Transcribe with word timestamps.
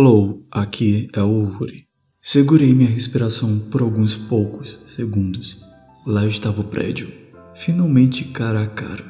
Alô, 0.00 0.44
aqui 0.48 1.08
é 1.12 1.20
o 1.20 1.58
Uri. 1.60 1.82
Segurei 2.22 2.72
minha 2.72 2.88
respiração 2.88 3.58
por 3.58 3.82
alguns 3.82 4.14
poucos 4.14 4.80
segundos. 4.86 5.60
Lá 6.06 6.24
estava 6.24 6.60
o 6.60 6.64
prédio, 6.64 7.12
finalmente 7.52 8.26
cara 8.26 8.62
a 8.62 8.68
cara. 8.68 9.04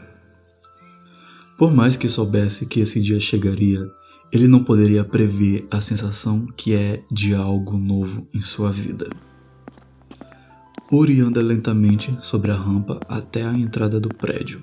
Por 1.58 1.70
mais 1.74 1.94
que 1.94 2.08
soubesse 2.08 2.64
que 2.64 2.80
esse 2.80 3.02
dia 3.02 3.20
chegaria, 3.20 3.86
ele 4.32 4.48
não 4.48 4.64
poderia 4.64 5.04
prever 5.04 5.68
a 5.70 5.78
sensação 5.78 6.46
que 6.56 6.74
é 6.74 7.02
de 7.12 7.34
algo 7.34 7.76
novo 7.76 8.26
em 8.32 8.40
sua 8.40 8.72
vida. 8.72 9.10
Uri 10.90 11.20
anda 11.20 11.42
lentamente 11.42 12.16
sobre 12.18 12.50
a 12.50 12.56
rampa 12.56 12.98
até 13.06 13.44
a 13.44 13.52
entrada 13.52 14.00
do 14.00 14.08
prédio. 14.08 14.58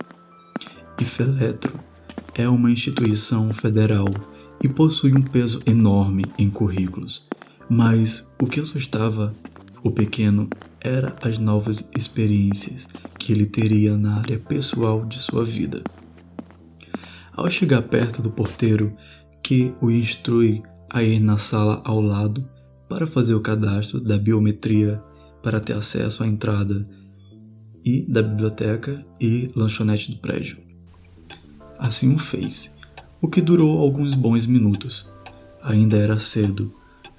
Ifeletro 0.99 1.79
é 2.33 2.49
uma 2.49 2.71
instituição 2.71 3.53
federal 3.53 4.07
e 4.63 4.67
possui 4.67 5.13
um 5.13 5.21
peso 5.21 5.61
enorme 5.65 6.25
em 6.37 6.49
currículos. 6.49 7.27
Mas 7.69 8.27
o 8.41 8.45
que 8.45 8.59
assustava 8.59 9.33
o 9.83 9.91
pequeno 9.91 10.49
era 10.81 11.15
as 11.21 11.37
novas 11.37 11.89
experiências 11.97 12.87
que 13.19 13.31
ele 13.31 13.45
teria 13.45 13.97
na 13.97 14.19
área 14.19 14.37
pessoal 14.39 15.05
de 15.05 15.19
sua 15.19 15.43
vida. 15.43 15.83
Ao 17.35 17.49
chegar 17.49 17.81
perto 17.81 18.21
do 18.21 18.31
porteiro, 18.31 18.95
que 19.43 19.73
o 19.81 19.91
instrui 19.91 20.63
a 20.89 21.03
ir 21.03 21.19
na 21.19 21.37
sala 21.37 21.81
ao 21.83 21.99
lado 21.99 22.45
para 22.87 23.05
fazer 23.05 23.35
o 23.35 23.41
cadastro 23.41 23.99
da 23.99 24.17
biometria 24.17 25.01
para 25.43 25.59
ter 25.59 25.73
acesso 25.73 26.23
à 26.23 26.27
entrada 26.27 26.87
e 27.83 28.01
da 28.01 28.21
biblioteca 28.21 29.05
e 29.19 29.51
lanchonete 29.55 30.11
do 30.11 30.17
prédio. 30.17 30.57
Assim 31.77 32.15
o 32.15 32.17
fez, 32.17 32.74
o 33.25 33.27
que 33.27 33.41
durou 33.41 33.79
alguns 33.79 34.13
bons 34.13 34.45
minutos. 34.45 35.09
Ainda 35.63 35.97
era 35.97 36.19
cedo, 36.19 36.71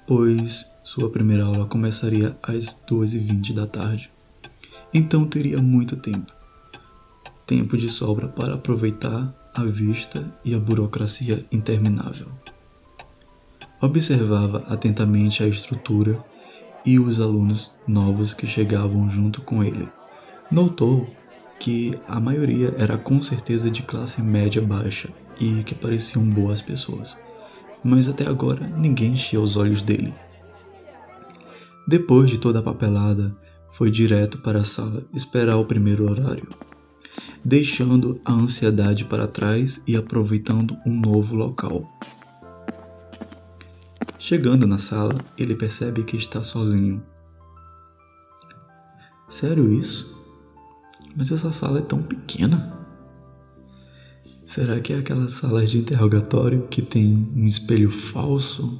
pois 0.07 0.65
sua 0.81 1.09
primeira 1.09 1.43
aula 1.43 1.65
começaria 1.65 2.37
às 2.41 2.81
2h20 2.89 3.53
da 3.53 3.67
tarde. 3.67 4.09
Então 4.93 5.27
teria 5.27 5.61
muito 5.61 5.97
tempo. 5.97 6.31
Tempo 7.45 7.75
de 7.75 7.89
sobra 7.89 8.25
para 8.25 8.53
aproveitar 8.53 9.35
a 9.53 9.63
vista 9.65 10.33
e 10.45 10.55
a 10.55 10.59
burocracia 10.59 11.45
interminável. 11.51 12.27
Observava 13.81 14.63
atentamente 14.69 15.43
a 15.43 15.47
estrutura 15.47 16.23
e 16.85 16.97
os 16.97 17.19
alunos 17.19 17.73
novos 17.85 18.33
que 18.33 18.47
chegavam 18.47 19.09
junto 19.09 19.41
com 19.41 19.61
ele. 19.61 19.89
Notou 20.49 21.05
que 21.59 21.99
a 22.07 22.17
maioria 22.17 22.73
era 22.77 22.97
com 22.97 23.21
certeza 23.21 23.69
de 23.69 23.83
classe 23.83 24.21
média 24.21 24.61
baixa 24.61 25.09
e 25.39 25.63
que 25.63 25.75
pareciam 25.75 26.27
boas 26.27 26.61
pessoas, 26.61 27.17
mas 27.83 28.09
até 28.09 28.27
agora 28.27 28.67
ninguém 28.77 29.13
enchia 29.13 29.39
os 29.39 29.55
olhos 29.55 29.83
dele. 29.83 30.13
Depois 31.87 32.29
de 32.29 32.37
toda 32.37 32.59
a 32.59 32.63
papelada, 32.63 33.35
foi 33.69 33.89
direto 33.91 34.39
para 34.39 34.59
a 34.59 34.63
sala 34.63 35.03
esperar 35.13 35.57
o 35.57 35.65
primeiro 35.65 36.09
horário, 36.09 36.47
deixando 37.43 38.19
a 38.25 38.33
ansiedade 38.33 39.05
para 39.05 39.27
trás 39.27 39.81
e 39.87 39.95
aproveitando 39.95 40.77
um 40.85 40.99
novo 40.99 41.35
local. 41.35 41.89
Chegando 44.19 44.67
na 44.67 44.77
sala, 44.77 45.15
ele 45.37 45.55
percebe 45.55 46.03
que 46.03 46.17
está 46.17 46.43
sozinho. 46.43 47.01
Sério 49.29 49.71
isso? 49.71 50.17
Mas 51.15 51.31
essa 51.31 51.51
sala 51.51 51.79
é 51.79 51.81
tão 51.81 52.01
pequena. 52.01 52.76
Será 54.47 54.79
que 54.79 54.93
é 54.93 54.99
aquela 54.99 55.27
sala 55.27 55.65
de 55.65 55.77
interrogatório 55.77 56.69
que 56.69 56.81
tem 56.81 57.29
um 57.35 57.45
espelho 57.45 57.91
falso? 57.91 58.79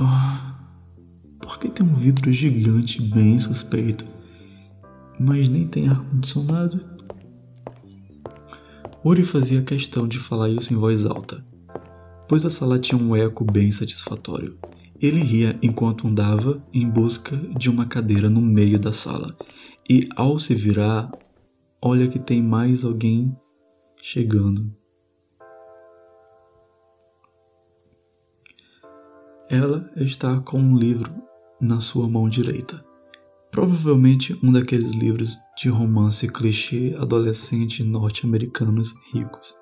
Oh, 0.00 1.38
por 1.38 1.58
que 1.58 1.68
tem 1.68 1.86
um 1.86 1.94
vidro 1.94 2.32
gigante 2.32 3.02
bem 3.02 3.38
suspeito, 3.38 4.06
mas 5.20 5.50
nem 5.50 5.66
tem 5.66 5.86
ar-condicionado? 5.86 6.80
Uri 9.04 9.22
fazia 9.22 9.60
questão 9.60 10.08
de 10.08 10.18
falar 10.18 10.48
isso 10.48 10.72
em 10.72 10.76
voz 10.78 11.04
alta, 11.04 11.44
pois 12.26 12.46
a 12.46 12.50
sala 12.50 12.78
tinha 12.78 12.98
um 12.98 13.14
eco 13.14 13.44
bem 13.44 13.70
satisfatório. 13.70 14.56
Ele 14.98 15.20
ria 15.20 15.58
enquanto 15.60 16.08
andava 16.08 16.64
em 16.72 16.88
busca 16.88 17.36
de 17.36 17.68
uma 17.68 17.84
cadeira 17.84 18.30
no 18.30 18.40
meio 18.40 18.78
da 18.78 18.94
sala, 18.94 19.36
e 19.88 20.08
ao 20.16 20.38
se 20.38 20.54
virar, 20.54 21.10
Olha 21.80 22.08
que 22.08 22.18
tem 22.18 22.42
mais 22.42 22.84
alguém 22.84 23.36
chegando. 24.02 24.74
Ela 29.48 29.88
está 29.96 30.40
com 30.40 30.58
um 30.58 30.76
livro 30.76 31.10
na 31.60 31.80
sua 31.80 32.08
mão 32.08 32.28
direita. 32.28 32.84
Provavelmente 33.50 34.38
um 34.42 34.52
daqueles 34.52 34.90
livros 34.90 35.38
de 35.56 35.68
romance 35.68 36.26
clichê 36.28 36.94
adolescente 36.98 37.84
norte-americanos 37.84 38.92
ricos. 39.12 39.54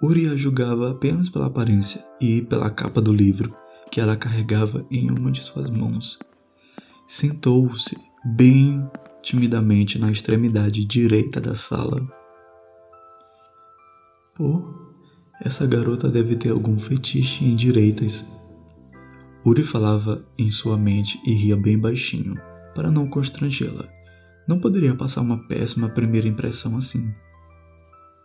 Uri 0.00 0.28
a 0.28 0.36
julgava 0.36 0.90
apenas 0.90 1.28
pela 1.28 1.46
aparência 1.46 2.04
e 2.20 2.42
pela 2.42 2.70
capa 2.70 3.00
do 3.00 3.12
livro 3.12 3.54
que 3.90 4.00
ela 4.00 4.16
carregava 4.16 4.86
em 4.90 5.10
uma 5.10 5.30
de 5.30 5.42
suas 5.42 5.68
mãos. 5.68 6.18
Sentou-se 7.06 7.96
bem 8.24 8.88
timidamente 9.22 9.98
na 9.98 10.10
extremidade 10.10 10.84
direita 10.84 11.40
da 11.40 11.54
sala. 11.54 12.06
Pô, 14.34 14.62
essa 15.40 15.66
garota 15.66 16.08
deve 16.08 16.36
ter 16.36 16.50
algum 16.50 16.78
fetiche 16.78 17.44
em 17.44 17.54
direitas. 17.54 18.26
Uri 19.44 19.62
falava 19.62 20.24
em 20.38 20.50
sua 20.50 20.76
mente 20.76 21.20
e 21.24 21.32
ria 21.32 21.56
bem 21.56 21.78
baixinho, 21.78 22.34
para 22.74 22.90
não 22.90 23.06
constrangê-la. 23.06 23.88
Não 24.46 24.58
poderia 24.58 24.94
passar 24.94 25.20
uma 25.20 25.46
péssima 25.46 25.88
primeira 25.88 26.28
impressão 26.28 26.76
assim. 26.76 27.12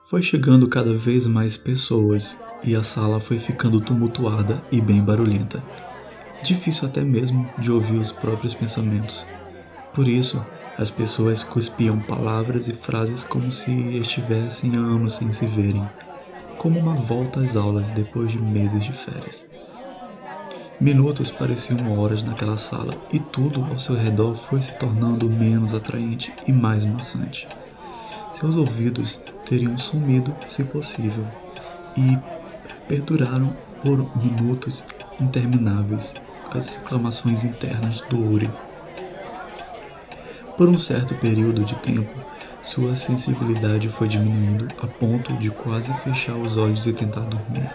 Foi 0.09 0.21
chegando 0.21 0.67
cada 0.67 0.93
vez 0.93 1.27
mais 1.27 1.57
pessoas 1.57 2.39
e 2.63 2.75
a 2.75 2.81
sala 2.81 3.19
foi 3.19 3.39
ficando 3.39 3.81
tumultuada 3.81 4.63
e 4.71 4.79
bem 4.79 5.03
barulhenta. 5.03 5.63
Difícil 6.43 6.87
até 6.87 7.03
mesmo 7.03 7.47
de 7.57 7.71
ouvir 7.71 7.97
os 7.97 8.11
próprios 8.11 8.53
pensamentos. 8.53 9.25
Por 9.93 10.07
isso, 10.07 10.43
as 10.77 10.91
pessoas 10.91 11.43
cuspiam 11.43 11.99
palavras 11.99 12.67
e 12.67 12.73
frases 12.73 13.23
como 13.23 13.49
se 13.49 13.71
estivessem 13.97 14.75
anos 14.75 15.15
sem 15.15 15.31
se 15.31 15.45
verem, 15.47 15.89
como 16.59 16.79
uma 16.79 16.93
volta 16.93 17.41
às 17.41 17.55
aulas 17.55 17.89
depois 17.89 18.31
de 18.31 18.39
meses 18.39 18.83
de 18.83 18.93
férias. 18.93 19.47
Minutos 20.79 21.31
pareciam 21.31 21.97
horas 21.97 22.23
naquela 22.23 22.57
sala 22.57 22.93
e 23.11 23.19
tudo 23.19 23.63
ao 23.63 23.79
seu 23.79 23.95
redor 23.95 24.35
foi 24.35 24.61
se 24.61 24.77
tornando 24.77 25.27
menos 25.27 25.73
atraente 25.73 26.31
e 26.45 26.51
mais 26.51 26.85
maçante. 26.85 27.47
Seus 28.31 28.55
ouvidos 28.55 29.19
teriam 29.45 29.75
sumido, 29.79 30.35
se 30.47 30.63
possível, 30.63 31.25
e 31.97 32.15
perduraram 32.87 33.55
por 33.83 33.97
minutos 34.23 34.85
intermináveis 35.19 36.13
as 36.51 36.67
reclamações 36.67 37.43
internas 37.43 38.01
do 38.01 38.19
Uri 38.19 38.49
por 40.57 40.67
um 40.67 40.77
certo 40.77 41.13
período 41.15 41.63
de 41.63 41.77
tempo, 41.77 42.11
sua 42.63 42.95
sensibilidade 42.95 43.87
foi 43.89 44.07
diminuindo 44.07 44.67
a 44.79 44.87
ponto 44.87 45.33
de 45.35 45.51
quase 45.51 45.93
fechar 45.99 46.35
os 46.35 46.57
olhos 46.57 46.87
e 46.87 46.93
tentar 46.93 47.21
dormir. 47.21 47.71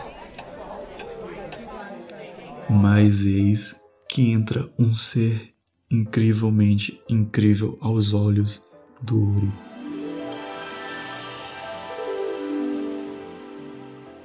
Mas 2.68 3.24
eis 3.24 3.76
que 4.08 4.32
entra 4.32 4.68
um 4.76 4.92
ser 4.92 5.54
incrivelmente 5.88 7.00
incrível 7.08 7.78
aos 7.80 8.12
olhos 8.12 8.62
do 9.00 9.18
Uri. 9.18 9.52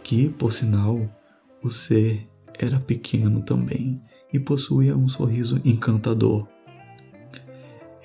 Que, 0.04 0.30
por 0.30 0.52
sinal, 0.52 1.08
o 1.62 1.70
ser 1.70 2.28
era 2.58 2.80
pequeno 2.80 3.42
também 3.42 4.02
e 4.34 4.40
possuía 4.40 4.96
um 4.98 5.08
sorriso 5.08 5.62
encantador 5.64 6.48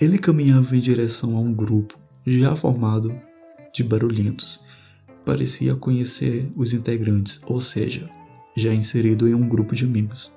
ele 0.03 0.19
caminhava 0.19 0.77
em 0.77 0.81
direção 0.81 1.37
a 1.37 1.41
um 1.41 1.55
grupo 1.55 1.97
já 2.27 2.57
formado 2.57 3.15
de 3.73 3.85
barulhentos. 3.85 4.65
Parecia 5.25 5.77
conhecer 5.77 6.51
os 6.57 6.73
integrantes, 6.73 7.41
ou 7.47 7.61
seja, 7.61 8.11
já 8.57 8.75
inserido 8.75 9.29
em 9.29 9.35
um 9.35 9.49
grupo 9.49 9.77
de 9.77 9.85
amigos. 9.85 10.33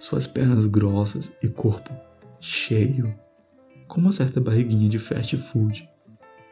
Suas 0.00 0.26
pernas 0.26 0.66
grossas 0.66 1.30
e 1.40 1.46
corpo 1.46 1.92
cheio, 2.40 3.14
com 3.86 4.00
uma 4.00 4.10
certa 4.10 4.40
barriguinha 4.40 4.88
de 4.88 4.98
fast 4.98 5.36
food. 5.36 5.88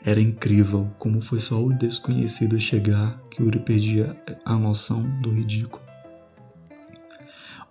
Era 0.05 0.21
incrível 0.21 0.89
como 1.01 1.21
foi 1.21 1.41
só 1.41 1.61
o 1.61 1.73
desconhecido 1.73 2.61
chegar 2.61 3.21
que 3.29 3.43
Uri 3.43 3.59
perdia 3.59 4.17
a 4.45 4.57
noção 4.57 5.03
do 5.21 5.33
ridículo. 5.33 5.90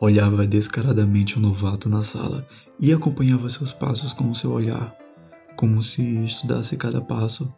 Olhava 0.02 0.48
descaradamente 0.48 1.38
o 1.38 1.42
novato 1.42 1.90
na 1.90 2.02
sala 2.02 2.48
e 2.80 2.94
acompanhava 2.94 3.50
seus 3.50 3.74
passos 3.74 4.14
com 4.14 4.30
o 4.30 4.36
seu 4.36 4.52
olhar, 4.52 4.96
como 5.58 5.84
se 5.84 6.24
estudasse 6.24 6.78
cada 6.78 7.02
passo 7.02 7.54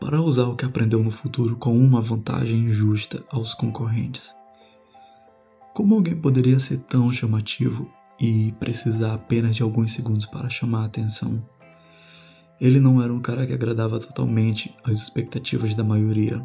para 0.00 0.20
usar 0.20 0.46
o 0.46 0.56
que 0.56 0.64
aprendeu 0.64 1.02
no 1.04 1.12
futuro 1.12 1.54
com 1.54 1.78
uma 1.78 2.00
vantagem 2.00 2.68
justa 2.68 3.22
aos 3.30 3.54
concorrentes. 3.54 4.34
Como 5.72 5.94
alguém 5.94 6.16
poderia 6.16 6.58
ser 6.58 6.78
tão 6.78 7.12
chamativo 7.12 7.88
e 8.20 8.52
precisar 8.58 9.14
apenas 9.14 9.54
de 9.54 9.62
alguns 9.62 9.92
segundos 9.92 10.26
para 10.26 10.50
chamar 10.50 10.82
a 10.82 10.86
atenção? 10.86 11.48
Ele 12.60 12.80
não 12.80 13.00
era 13.00 13.14
um 13.14 13.20
cara 13.20 13.46
que 13.46 13.52
agradava 13.52 14.00
totalmente 14.00 14.74
às 14.82 14.98
expectativas 15.00 15.76
da 15.76 15.84
maioria, 15.84 16.44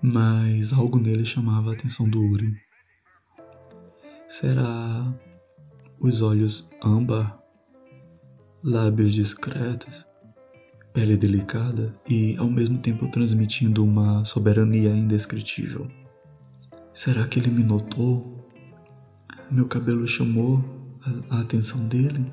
mas 0.00 0.72
algo 0.72 0.98
nele 1.00 1.24
chamava 1.24 1.70
a 1.70 1.72
atenção 1.72 2.08
do 2.08 2.20
Uri. 2.20 2.67
Será 4.28 5.10
os 5.98 6.20
olhos 6.20 6.70
âmbar, 6.84 7.42
lábios 8.62 9.14
discretos, 9.14 10.06
pele 10.92 11.16
delicada 11.16 11.98
e 12.06 12.36
ao 12.36 12.46
mesmo 12.50 12.76
tempo 12.76 13.08
transmitindo 13.08 13.82
uma 13.82 14.22
soberania 14.26 14.90
indescritível? 14.90 15.88
Será 16.92 17.26
que 17.26 17.38
ele 17.38 17.48
me 17.50 17.64
notou? 17.64 18.46
Meu 19.50 19.66
cabelo 19.66 20.06
chamou 20.06 20.62
a 21.30 21.40
atenção 21.40 21.88
dele? 21.88 22.30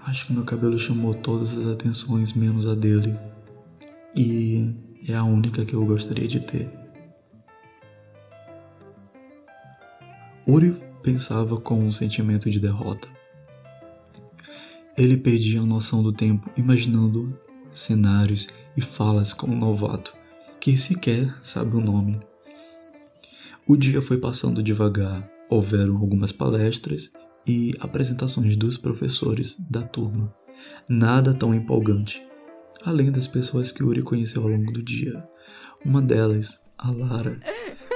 Acho 0.00 0.26
que 0.26 0.34
meu 0.34 0.44
cabelo 0.44 0.78
chamou 0.78 1.14
todas 1.14 1.56
as 1.56 1.66
atenções 1.66 2.34
menos 2.34 2.66
a 2.68 2.74
dele. 2.74 3.18
E 4.14 4.70
é 5.08 5.14
a 5.14 5.24
única 5.24 5.64
que 5.64 5.72
eu 5.72 5.86
gostaria 5.86 6.28
de 6.28 6.40
ter. 6.40 6.83
Uri 10.46 10.76
pensava 11.02 11.58
com 11.58 11.82
um 11.82 11.90
sentimento 11.90 12.50
de 12.50 12.60
derrota. 12.60 13.08
Ele 14.96 15.16
perdia 15.16 15.62
a 15.62 15.66
noção 15.66 16.02
do 16.02 16.12
tempo 16.12 16.50
imaginando 16.54 17.38
cenários 17.72 18.48
e 18.76 18.82
falas 18.82 19.32
com 19.32 19.46
um 19.46 19.58
novato 19.58 20.14
que 20.60 20.76
sequer 20.76 21.32
sabe 21.42 21.76
o 21.76 21.80
nome. 21.80 22.20
O 23.66 23.74
dia 23.74 24.02
foi 24.02 24.18
passando 24.18 24.62
devagar, 24.62 25.26
houveram 25.48 25.96
algumas 25.96 26.30
palestras 26.30 27.10
e 27.46 27.74
apresentações 27.80 28.54
dos 28.54 28.76
professores 28.76 29.56
da 29.70 29.82
turma. 29.82 30.34
Nada 30.86 31.32
tão 31.32 31.54
empolgante, 31.54 32.22
além 32.84 33.10
das 33.10 33.26
pessoas 33.26 33.72
que 33.72 33.82
Uri 33.82 34.02
conheceu 34.02 34.42
ao 34.42 34.48
longo 34.48 34.70
do 34.70 34.82
dia. 34.82 35.26
Uma 35.82 36.02
delas, 36.02 36.60
a 36.76 36.90
Lara, 36.90 37.40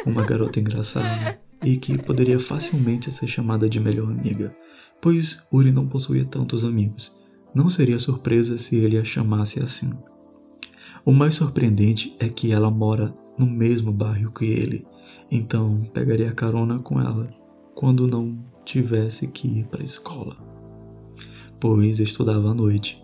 uma 0.06 0.24
garota 0.24 0.58
engraçada 0.58 1.38
e 1.64 1.76
que 1.76 1.98
poderia 1.98 2.38
facilmente 2.38 3.10
ser 3.10 3.26
chamada 3.26 3.68
de 3.68 3.80
melhor 3.80 4.10
amiga, 4.10 4.54
pois 5.00 5.42
Uri 5.52 5.72
não 5.72 5.86
possuía 5.86 6.24
tantos 6.24 6.64
amigos. 6.64 7.16
Não 7.54 7.68
seria 7.68 7.98
surpresa 7.98 8.56
se 8.56 8.76
ele 8.76 8.98
a 8.98 9.04
chamasse 9.04 9.60
assim. 9.60 9.90
O 11.04 11.12
mais 11.12 11.34
surpreendente 11.34 12.14
é 12.18 12.28
que 12.28 12.52
ela 12.52 12.70
mora 12.70 13.14
no 13.38 13.46
mesmo 13.46 13.92
bairro 13.92 14.32
que 14.32 14.44
ele, 14.44 14.86
então 15.30 15.80
pegaria 15.92 16.32
carona 16.32 16.78
com 16.78 17.00
ela 17.00 17.28
quando 17.74 18.08
não 18.08 18.36
tivesse 18.64 19.28
que 19.28 19.46
ir 19.46 19.66
para 19.66 19.80
a 19.80 19.84
escola, 19.84 20.36
pois 21.60 22.00
estudava 22.00 22.50
à 22.50 22.54
noite, 22.54 23.00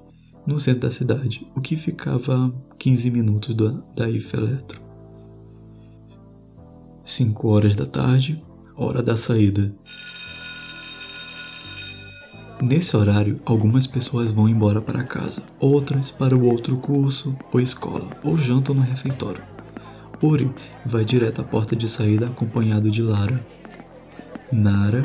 no 0.46 0.58
centro 0.58 0.82
da 0.82 0.90
cidade, 0.90 1.46
o 1.54 1.60
que 1.60 1.76
ficava 1.76 2.48
a 2.48 2.74
15 2.76 3.10
minutos 3.10 3.54
da, 3.54 3.70
da 3.94 4.10
Eletro. 4.10 4.83
5 7.04 7.48
horas 7.48 7.76
da 7.76 7.84
tarde, 7.84 8.40
hora 8.76 9.02
da 9.02 9.16
saída. 9.16 9.74
Nesse 12.62 12.96
horário, 12.96 13.40
algumas 13.44 13.86
pessoas 13.86 14.32
vão 14.32 14.48
embora 14.48 14.80
para 14.80 15.04
casa, 15.04 15.42
outras 15.60 16.10
para 16.10 16.34
o 16.34 16.46
outro 16.46 16.78
curso 16.78 17.36
ou 17.52 17.60
escola, 17.60 18.08
ou 18.22 18.38
jantam 18.38 18.74
no 18.74 18.80
refeitório. 18.80 19.42
Uri 20.22 20.50
vai 20.86 21.04
direto 21.04 21.42
à 21.42 21.44
porta 21.44 21.76
de 21.76 21.86
saída 21.88 22.26
acompanhado 22.26 22.90
de 22.90 23.02
Lara. 23.02 23.44
Nara 24.50 25.02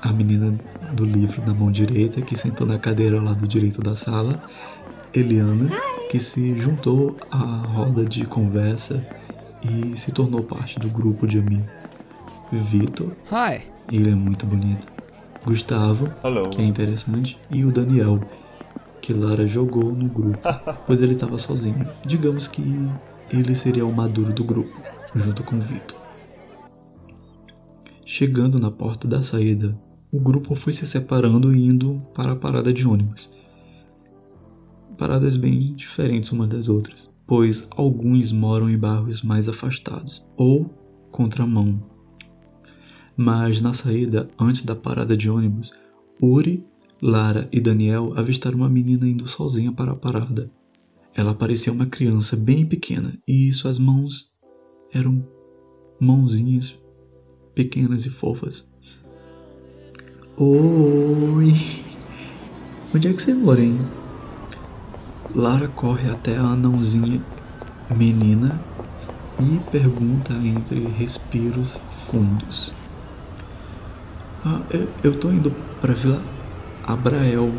a 0.00 0.12
menina 0.12 0.58
do 0.94 1.04
livro 1.04 1.42
na 1.44 1.52
mão 1.52 1.70
direita, 1.70 2.22
que 2.22 2.36
sentou 2.36 2.66
na 2.66 2.78
cadeira 2.78 3.18
ao 3.18 3.24
lado 3.24 3.46
direito 3.46 3.82
da 3.82 3.94
sala, 3.94 4.42
Eliana, 5.12 5.70
que 6.10 6.18
se 6.18 6.56
juntou 6.56 7.16
à 7.30 7.36
roda 7.36 8.04
de 8.04 8.24
conversa 8.24 9.06
e 9.62 9.96
se 9.96 10.12
tornou 10.12 10.42
parte 10.42 10.78
do 10.78 10.88
grupo 10.88 11.26
de 11.26 11.38
amigos. 11.38 11.66
Vitor, 12.50 13.12
Hi. 13.30 13.62
ele 13.92 14.10
é 14.10 14.14
muito 14.14 14.46
bonito. 14.46 14.86
Gustavo, 15.44 16.10
Hello. 16.24 16.48
que 16.50 16.60
é 16.60 16.64
interessante, 16.64 17.38
e 17.50 17.64
o 17.64 17.72
Daniel, 17.72 18.20
que 19.00 19.12
Lara 19.12 19.46
jogou 19.46 19.92
no 19.92 20.08
grupo, 20.08 20.38
pois 20.86 21.00
ele 21.00 21.12
estava 21.12 21.38
sozinho. 21.38 21.88
Digamos 22.04 22.46
que 22.46 22.62
ele 23.30 23.54
seria 23.54 23.86
o 23.86 23.92
maduro 23.92 24.32
do 24.32 24.44
grupo, 24.44 24.80
junto 25.14 25.42
com 25.42 25.58
Vitor. 25.60 25.98
Chegando 28.04 28.58
na 28.58 28.70
porta 28.70 29.06
da 29.06 29.22
saída, 29.22 29.78
o 30.10 30.18
grupo 30.18 30.54
foi 30.54 30.72
se 30.72 30.86
separando 30.86 31.54
e 31.54 31.66
indo 31.66 31.98
para 32.14 32.32
a 32.32 32.36
parada 32.36 32.72
de 32.72 32.86
ônibus. 32.86 33.34
Paradas 34.96 35.36
bem 35.36 35.74
diferentes 35.74 36.32
umas 36.32 36.48
das 36.48 36.68
outras, 36.68 37.14
pois 37.28 37.68
alguns 37.76 38.32
moram 38.32 38.70
em 38.70 38.78
bairros 38.78 39.22
mais 39.22 39.50
afastados 39.50 40.24
ou 40.34 40.64
contramão. 41.12 41.78
Mas 43.14 43.60
na 43.60 43.74
saída, 43.74 44.30
antes 44.40 44.62
da 44.62 44.74
parada 44.74 45.14
de 45.14 45.28
ônibus, 45.28 45.70
Uri, 46.20 46.64
Lara 47.02 47.46
e 47.52 47.60
Daniel 47.60 48.14
avistaram 48.16 48.56
uma 48.56 48.68
menina 48.68 49.06
indo 49.06 49.26
sozinha 49.26 49.70
para 49.70 49.92
a 49.92 49.96
parada. 49.96 50.50
Ela 51.14 51.34
parecia 51.34 51.72
uma 51.72 51.84
criança 51.84 52.34
bem 52.34 52.64
pequena 52.64 53.18
e 53.28 53.52
suas 53.52 53.78
mãos 53.78 54.34
eram 54.90 55.22
mãozinhas 56.00 56.80
pequenas 57.54 58.06
e 58.06 58.10
fofas. 58.10 58.66
Oi! 60.38 61.52
Onde 62.94 63.08
é 63.08 63.12
que 63.12 63.20
você 63.20 63.34
mora, 63.34 63.62
hein? 63.62 63.97
Lara 65.38 65.68
corre 65.68 66.10
até 66.10 66.36
a 66.36 66.42
anãozinha 66.42 67.22
menina 67.94 68.60
e 69.38 69.60
pergunta 69.70 70.32
entre 70.32 70.84
respiros 70.88 71.78
fundos. 72.10 72.74
Ah, 74.44 74.60
eu, 74.68 74.88
eu 75.04 75.16
tô 75.16 75.30
indo 75.30 75.52
pra 75.80 75.94
Vila 75.94 76.20
Abrael. 76.82 77.52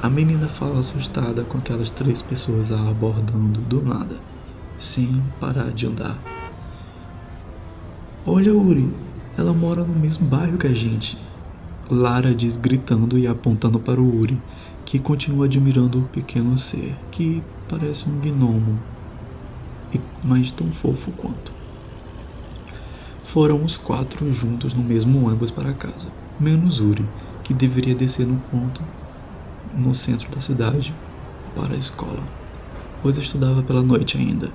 A 0.00 0.08
menina 0.08 0.48
fala 0.48 0.78
assustada 0.78 1.44
com 1.44 1.58
aquelas 1.58 1.90
três 1.90 2.22
pessoas 2.22 2.72
a 2.72 2.88
abordando 2.88 3.60
do 3.60 3.82
nada, 3.82 4.16
sem 4.78 5.22
parar 5.38 5.70
de 5.72 5.88
andar. 5.88 6.16
Olha, 8.24 8.54
Uri, 8.54 8.90
ela 9.36 9.52
mora 9.52 9.84
no 9.84 9.94
mesmo 9.94 10.26
bairro 10.26 10.56
que 10.56 10.68
a 10.68 10.74
gente. 10.74 11.18
Lara 11.90 12.34
diz 12.34 12.56
gritando 12.56 13.18
e 13.18 13.26
apontando 13.26 13.78
para 13.78 14.00
o 14.00 14.20
Uri, 14.20 14.40
que 14.88 14.98
continua 14.98 15.44
admirando 15.44 15.98
o 15.98 16.04
pequeno 16.04 16.56
ser, 16.56 16.96
que 17.10 17.42
parece 17.68 18.08
um 18.08 18.18
gnomo, 18.20 18.80
mas 20.24 20.50
tão 20.50 20.72
fofo 20.72 21.10
quanto. 21.10 21.52
Foram 23.22 23.62
os 23.62 23.76
quatro 23.76 24.32
juntos 24.32 24.72
no 24.72 24.82
mesmo 24.82 25.26
ônibus 25.26 25.50
para 25.50 25.74
casa, 25.74 26.08
menos 26.40 26.80
Uri, 26.80 27.04
que 27.44 27.52
deveria 27.52 27.94
descer 27.94 28.26
no 28.26 28.38
ponto 28.50 28.82
no 29.76 29.94
centro 29.94 30.30
da 30.30 30.40
cidade 30.40 30.94
para 31.54 31.74
a 31.74 31.78
escola, 31.78 32.22
pois 33.02 33.18
estudava 33.18 33.62
pela 33.62 33.82
noite 33.82 34.16
ainda. 34.16 34.50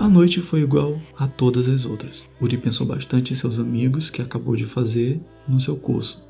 A 0.00 0.08
noite 0.08 0.42
foi 0.42 0.62
igual 0.62 1.00
a 1.16 1.28
todas 1.28 1.68
as 1.68 1.84
outras. 1.84 2.24
Uri 2.40 2.58
pensou 2.58 2.84
bastante 2.84 3.32
em 3.32 3.36
seus 3.36 3.60
amigos 3.60 4.10
que 4.10 4.20
acabou 4.20 4.56
de 4.56 4.66
fazer 4.66 5.20
no 5.46 5.60
seu 5.60 5.76
curso. 5.76 6.27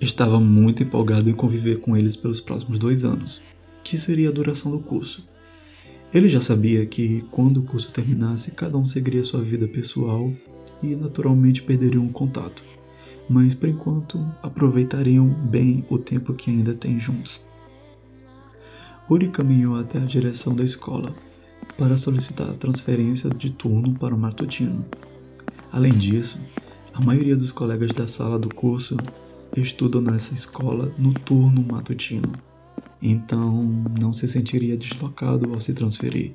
Estava 0.00 0.38
muito 0.38 0.82
empolgado 0.82 1.30
em 1.30 1.34
conviver 1.34 1.80
com 1.80 1.96
eles 1.96 2.16
pelos 2.16 2.40
próximos 2.40 2.78
dois 2.78 3.04
anos, 3.04 3.42
que 3.82 3.96
seria 3.96 4.28
a 4.28 4.32
duração 4.32 4.70
do 4.70 4.78
curso. 4.78 5.26
Ele 6.12 6.28
já 6.28 6.40
sabia 6.40 6.84
que, 6.84 7.24
quando 7.30 7.58
o 7.58 7.62
curso 7.62 7.90
terminasse, 7.90 8.50
cada 8.50 8.76
um 8.76 8.84
seguiria 8.84 9.24
sua 9.24 9.42
vida 9.42 9.66
pessoal 9.66 10.30
e 10.82 10.94
naturalmente 10.94 11.62
perderiam 11.62 12.06
o 12.06 12.12
contato, 12.12 12.62
mas 13.28 13.54
por 13.54 13.68
enquanto 13.68 14.18
aproveitariam 14.42 15.26
bem 15.26 15.84
o 15.88 15.98
tempo 15.98 16.34
que 16.34 16.50
ainda 16.50 16.74
têm 16.74 16.98
juntos. 16.98 17.40
Uri 19.08 19.28
caminhou 19.28 19.76
até 19.76 19.98
a 19.98 20.04
direção 20.04 20.54
da 20.54 20.64
escola, 20.64 21.14
para 21.78 21.96
solicitar 21.96 22.48
a 22.48 22.54
transferência 22.54 23.30
de 23.30 23.52
turno 23.52 23.94
para 23.98 24.14
o 24.14 24.18
matutino. 24.18 24.84
Além 25.72 25.92
disso, 25.92 26.40
a 26.94 27.00
maioria 27.00 27.36
dos 27.36 27.52
colegas 27.52 27.92
da 27.92 28.06
sala 28.06 28.38
do 28.38 28.54
curso 28.54 28.96
estudam 29.60 30.00
nessa 30.00 30.34
escola 30.34 30.92
no 30.98 31.12
turno 31.12 31.62
matutino, 31.62 32.32
então 33.00 33.84
não 34.00 34.12
se 34.12 34.28
sentiria 34.28 34.76
deslocado 34.76 35.52
ao 35.52 35.60
se 35.60 35.74
transferir. 35.74 36.34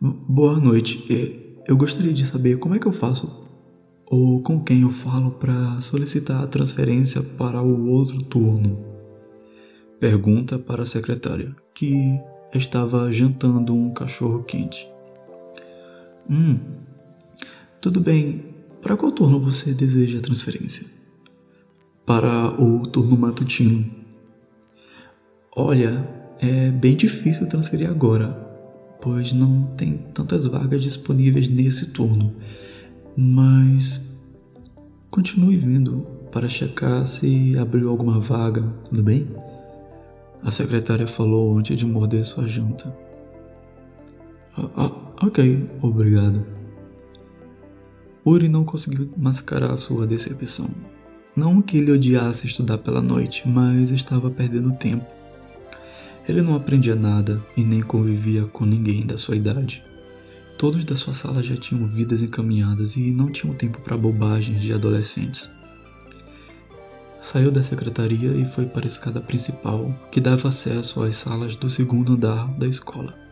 Boa 0.00 0.60
noite. 0.60 1.50
Eu 1.66 1.76
gostaria 1.76 2.12
de 2.12 2.26
saber 2.26 2.58
como 2.58 2.74
é 2.74 2.78
que 2.78 2.86
eu 2.86 2.92
faço 2.92 3.44
ou 4.06 4.40
com 4.42 4.62
quem 4.62 4.82
eu 4.82 4.90
falo 4.90 5.30
para 5.30 5.80
solicitar 5.80 6.42
a 6.42 6.46
transferência 6.46 7.22
para 7.22 7.62
o 7.62 7.88
outro 7.88 8.22
turno. 8.22 8.78
Pergunta 9.98 10.58
para 10.58 10.82
a 10.82 10.86
secretária, 10.86 11.54
que 11.74 12.20
estava 12.52 13.10
jantando 13.10 13.74
um 13.74 13.92
cachorro 13.92 14.44
quente. 14.44 14.88
Hum. 16.28 16.58
Tudo 17.80 18.00
bem. 18.00 18.53
Para 18.84 18.98
qual 18.98 19.10
turno 19.10 19.40
você 19.40 19.72
deseja 19.72 20.18
a 20.18 20.20
transferência? 20.20 20.86
Para 22.04 22.50
o 22.62 22.80
turno 22.80 23.16
matutino. 23.16 23.82
Olha, 25.56 26.06
é 26.38 26.70
bem 26.70 26.94
difícil 26.94 27.48
transferir 27.48 27.88
agora, 27.88 28.28
pois 29.00 29.32
não 29.32 29.62
tem 29.74 29.96
tantas 30.12 30.44
vagas 30.44 30.82
disponíveis 30.82 31.48
nesse 31.48 31.92
turno. 31.92 32.34
Mas 33.16 34.04
continue 35.10 35.56
vindo 35.56 36.06
para 36.30 36.46
checar 36.46 37.06
se 37.06 37.56
abriu 37.56 37.88
alguma 37.88 38.20
vaga, 38.20 38.60
tudo 38.90 39.02
bem? 39.02 39.26
A 40.42 40.50
secretária 40.50 41.06
falou 41.06 41.56
antes 41.56 41.78
de 41.78 41.86
morder 41.86 42.22
sua 42.26 42.46
janta. 42.46 42.92
Ah, 44.58 44.68
ah, 44.76 45.26
ok, 45.26 45.70
obrigado. 45.80 46.53
Uri 48.24 48.48
não 48.48 48.64
conseguiu 48.64 49.10
mascarar 49.16 49.76
sua 49.76 50.06
decepção. 50.06 50.70
Não 51.36 51.60
que 51.60 51.76
ele 51.76 51.92
odiasse 51.92 52.46
estudar 52.46 52.78
pela 52.78 53.02
noite, 53.02 53.46
mas 53.46 53.90
estava 53.90 54.30
perdendo 54.30 54.72
tempo. 54.72 55.12
Ele 56.26 56.40
não 56.40 56.54
aprendia 56.54 56.94
nada 56.94 57.44
e 57.54 57.62
nem 57.62 57.82
convivia 57.82 58.44
com 58.44 58.64
ninguém 58.64 59.04
da 59.04 59.18
sua 59.18 59.36
idade. 59.36 59.84
Todos 60.56 60.84
da 60.84 60.96
sua 60.96 61.12
sala 61.12 61.42
já 61.42 61.54
tinham 61.56 61.86
vidas 61.86 62.22
encaminhadas 62.22 62.96
e 62.96 63.10
não 63.10 63.30
tinham 63.30 63.54
tempo 63.54 63.80
para 63.82 63.96
bobagens 63.96 64.62
de 64.62 64.72
adolescentes. 64.72 65.50
Saiu 67.20 67.50
da 67.50 67.62
secretaria 67.62 68.32
e 68.32 68.46
foi 68.46 68.64
para 68.64 68.84
a 68.84 68.86
escada 68.86 69.20
principal, 69.20 69.92
que 70.10 70.20
dava 70.20 70.48
acesso 70.48 71.02
às 71.02 71.16
salas 71.16 71.56
do 71.56 71.68
segundo 71.68 72.14
andar 72.14 72.46
da 72.58 72.66
escola. 72.66 73.23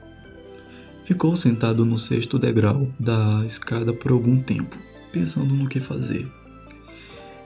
Ficou 1.04 1.35
sentado 1.35 1.85
no 1.85 1.99
sexto 1.99 2.38
degrau 2.38 2.88
da 2.99 3.44
escada 3.44 3.92
por 3.92 4.12
algum 4.12 4.40
tempo, 4.40 4.78
pensando 5.11 5.52
no 5.52 5.68
que 5.68 5.80
fazer. 5.80 6.30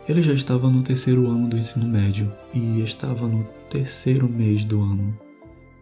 Ele 0.06 0.22
já 0.22 0.34
estava 0.34 0.70
no 0.70 0.82
terceiro 0.82 1.30
ano 1.30 1.48
do 1.48 1.56
ensino 1.56 1.88
médio 1.88 2.30
e 2.52 2.80
estava 2.82 3.26
no 3.26 3.44
terceiro 3.70 4.28
mês 4.28 4.64
do 4.64 4.82
ano. 4.82 5.18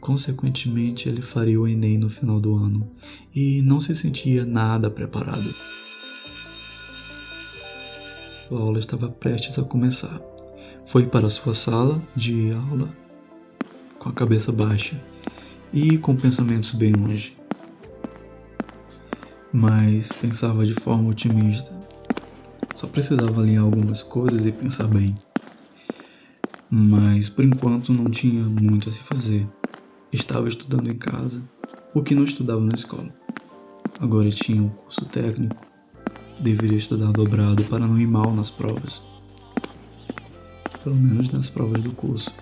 Consequentemente, 0.00 1.08
ele 1.08 1.20
faria 1.20 1.60
o 1.60 1.66
Enem 1.66 1.98
no 1.98 2.08
final 2.08 2.38
do 2.38 2.54
ano 2.54 2.88
e 3.34 3.60
não 3.62 3.80
se 3.80 3.94
sentia 3.96 4.46
nada 4.46 4.88
preparado. 4.88 5.50
A 8.52 8.54
aula 8.54 8.78
estava 8.78 9.08
prestes 9.08 9.58
a 9.58 9.64
começar. 9.64 10.20
Foi 10.86 11.06
para 11.06 11.28
sua 11.28 11.54
sala 11.54 12.00
de 12.14 12.52
aula 12.52 12.88
com 13.98 14.10
a 14.10 14.12
cabeça 14.12 14.52
baixa 14.52 15.02
e 15.72 15.98
com 15.98 16.14
pensamentos 16.14 16.70
bem 16.72 16.92
longe. 16.92 17.43
Mas 19.56 20.10
pensava 20.10 20.66
de 20.66 20.74
forma 20.74 21.10
otimista. 21.10 21.72
Só 22.74 22.88
precisava 22.88 23.40
alinhar 23.40 23.62
algumas 23.62 24.02
coisas 24.02 24.44
e 24.46 24.50
pensar 24.50 24.88
bem. 24.88 25.14
Mas 26.68 27.28
por 27.28 27.44
enquanto 27.44 27.92
não 27.92 28.06
tinha 28.06 28.42
muito 28.42 28.88
a 28.88 28.92
se 28.92 28.98
fazer. 28.98 29.46
Estava 30.12 30.48
estudando 30.48 30.90
em 30.90 30.98
casa, 30.98 31.40
o 31.94 32.02
que 32.02 32.16
não 32.16 32.24
estudava 32.24 32.62
na 32.62 32.74
escola. 32.74 33.14
Agora 34.00 34.28
tinha 34.28 34.60
um 34.60 34.70
curso 34.70 35.04
técnico. 35.04 35.64
Deveria 36.40 36.76
estudar 36.76 37.12
dobrado 37.12 37.62
para 37.62 37.86
não 37.86 37.96
ir 37.96 38.08
mal 38.08 38.34
nas 38.34 38.50
provas. 38.50 39.04
Pelo 40.82 40.96
menos 40.96 41.30
nas 41.30 41.48
provas 41.48 41.80
do 41.80 41.92
curso. 41.92 42.34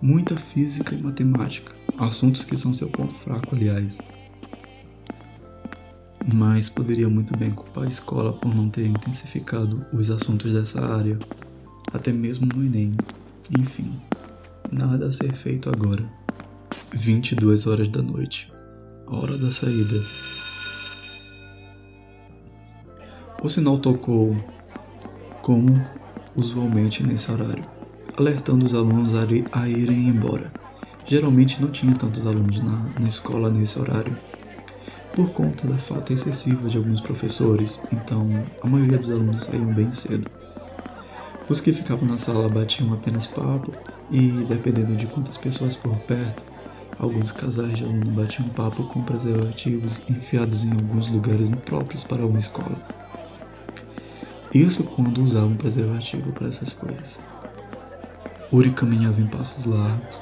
Muita 0.00 0.36
física 0.36 0.94
e 0.94 1.02
matemática, 1.02 1.74
assuntos 1.98 2.44
que 2.44 2.56
são 2.56 2.72
seu 2.72 2.88
ponto 2.90 3.12
fraco, 3.12 3.56
aliás. 3.56 3.98
Mas 6.26 6.68
poderia 6.68 7.08
muito 7.08 7.36
bem 7.36 7.50
culpar 7.50 7.84
a 7.84 7.88
escola 7.88 8.32
por 8.32 8.54
não 8.54 8.68
ter 8.68 8.86
intensificado 8.86 9.84
os 9.92 10.10
assuntos 10.10 10.52
dessa 10.52 10.80
área, 10.84 11.18
até 11.92 12.12
mesmo 12.12 12.46
no 12.46 12.64
Enem. 12.64 12.92
Enfim, 13.58 13.92
nada 14.70 15.06
a 15.06 15.12
ser 15.12 15.32
feito 15.32 15.70
agora. 15.70 16.04
22 16.92 17.66
horas 17.66 17.88
da 17.88 18.02
noite, 18.02 18.52
hora 19.06 19.38
da 19.38 19.50
saída. 19.50 19.96
O 23.42 23.48
sinal 23.48 23.78
tocou 23.78 24.36
como 25.40 25.82
usualmente 26.36 27.02
nesse 27.02 27.30
horário, 27.30 27.64
alertando 28.16 28.64
os 28.64 28.74
alunos 28.74 29.14
a 29.14 29.68
irem 29.68 30.08
embora. 30.08 30.52
Geralmente 31.06 31.60
não 31.60 31.70
tinha 31.70 31.94
tantos 31.94 32.26
alunos 32.26 32.60
na, 32.60 32.90
na 33.00 33.08
escola 33.08 33.50
nesse 33.50 33.78
horário, 33.78 34.16
por 35.14 35.30
conta 35.30 35.66
da 35.66 35.78
falta 35.78 36.12
excessiva 36.12 36.68
de 36.68 36.78
alguns 36.78 37.00
professores, 37.00 37.80
então 37.92 38.28
a 38.62 38.66
maioria 38.66 38.98
dos 38.98 39.10
alunos 39.10 39.44
saíam 39.44 39.66
bem 39.66 39.90
cedo. 39.90 40.30
Os 41.48 41.60
que 41.60 41.72
ficavam 41.72 42.06
na 42.06 42.16
sala 42.16 42.48
batiam 42.48 42.92
apenas 42.92 43.26
papo 43.26 43.72
e, 44.10 44.30
dependendo 44.48 44.94
de 44.94 45.06
quantas 45.06 45.36
pessoas 45.36 45.74
por 45.74 45.96
perto, 46.00 46.44
Alguns 47.00 47.32
casais 47.32 47.78
de 47.78 47.84
aluno 47.84 48.10
batiam 48.10 48.46
papo 48.50 48.84
com 48.84 49.02
preservativos 49.02 50.02
enfiados 50.06 50.64
em 50.64 50.70
alguns 50.70 51.08
lugares 51.08 51.50
impróprios 51.50 52.04
para 52.04 52.26
uma 52.26 52.38
escola. 52.38 52.76
Isso 54.52 54.84
quando 54.84 55.24
usavam 55.24 55.56
preservativo 55.56 56.30
para 56.32 56.48
essas 56.48 56.74
coisas. 56.74 57.18
Uri 58.52 58.70
caminhava 58.72 59.18
em 59.18 59.26
passos 59.26 59.64
largos 59.64 60.20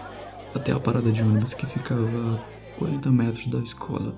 até 0.55 0.71
a 0.71 0.79
parada 0.79 1.11
de 1.11 1.21
ônibus 1.21 1.53
que 1.53 1.67
ficava 1.67 2.01
a 2.37 2.79
40 2.79 3.11
metros 3.11 3.49
da 3.49 3.59
escola. 3.59 4.15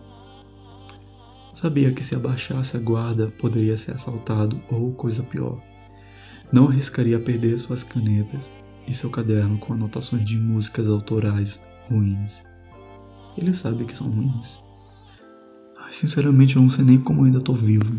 Sabia 1.52 1.92
que 1.92 2.04
se 2.04 2.14
abaixasse 2.14 2.76
a 2.76 2.80
guarda 2.80 3.28
poderia 3.28 3.76
ser 3.76 3.92
assaltado 3.92 4.60
ou 4.70 4.92
coisa 4.92 5.22
pior. 5.22 5.60
Não 6.52 6.68
arriscaria 6.68 7.18
perder 7.18 7.58
suas 7.58 7.82
canetas 7.82 8.52
e 8.86 8.92
seu 8.92 9.10
caderno 9.10 9.58
com 9.58 9.72
anotações 9.72 10.24
de 10.24 10.36
músicas 10.36 10.88
autorais 10.88 11.60
ruins. 11.88 12.42
Ele 13.36 13.52
sabe 13.52 13.84
que 13.84 13.96
são 13.96 14.08
ruins. 14.08 14.58
Sinceramente, 15.90 16.56
eu 16.56 16.62
não 16.62 16.68
sei 16.68 16.84
nem 16.84 16.98
como 16.98 17.24
ainda 17.24 17.40
tô 17.40 17.52
vivo. 17.52 17.92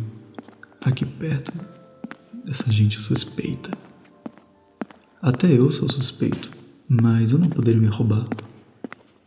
Aqui 0.84 1.05
perto 1.05 1.53
dessa 2.46 2.72
gente 2.72 3.00
suspeita. 3.00 3.72
Até 5.22 5.51
eu 5.51 5.70
sou 5.70 5.89
suspeito, 5.89 6.51
mas 6.88 7.31
eu 7.31 7.38
não 7.38 7.50
poderia 7.50 7.79
me 7.79 7.88
roubar. 7.88 8.25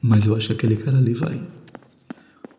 Mas 0.02 0.26
eu 0.26 0.34
acho 0.34 0.48
que 0.48 0.54
aquele 0.54 0.76
cara 0.76 0.98
ali 0.98 1.14
vai. 1.14 1.40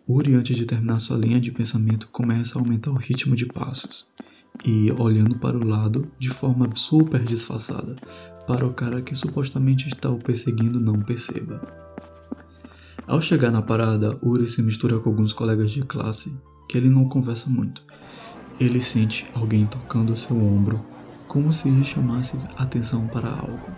Uri, 0.08 0.36
antes 0.36 0.56
de 0.56 0.68
terminar 0.68 1.00
sua 1.00 1.18
linha 1.18 1.42
de 1.42 1.52
pensamento, 1.52 2.08
começa 2.10 2.60
a 2.60 2.62
aumentar 2.62 2.92
o 2.92 2.96
ritmo 2.96 3.36
de 3.36 3.48
passos 3.48 4.12
e 4.64 4.92
olhando 5.00 5.40
para 5.40 5.58
o 5.58 5.68
lado 5.68 6.08
de 6.20 6.30
forma 6.30 6.70
super 6.76 7.24
disfarçada, 7.24 7.96
para 8.46 8.68
o 8.68 8.74
cara 8.74 9.02
que 9.02 9.16
supostamente 9.16 9.88
está 9.88 10.12
o 10.12 10.20
perseguindo 10.20 10.80
não 10.80 11.02
perceba. 11.02 11.60
Ao 13.08 13.20
chegar 13.20 13.50
na 13.50 13.64
parada, 13.64 14.16
Uri 14.22 14.48
se 14.48 14.62
mistura 14.62 15.00
com 15.00 15.10
alguns 15.10 15.34
colegas 15.34 15.72
de 15.72 15.82
classe 15.82 16.32
que 16.70 16.78
ele 16.78 16.90
não 16.90 17.10
conversa 17.10 17.50
muito. 17.50 17.82
Ele 18.60 18.82
sente 18.82 19.26
alguém 19.34 19.66
tocando 19.66 20.16
seu 20.16 20.38
ombro, 20.38 20.84
como 21.28 21.52
se 21.52 21.84
chamasse 21.84 22.40
atenção 22.56 23.08
para 23.08 23.30
algo. 23.30 23.72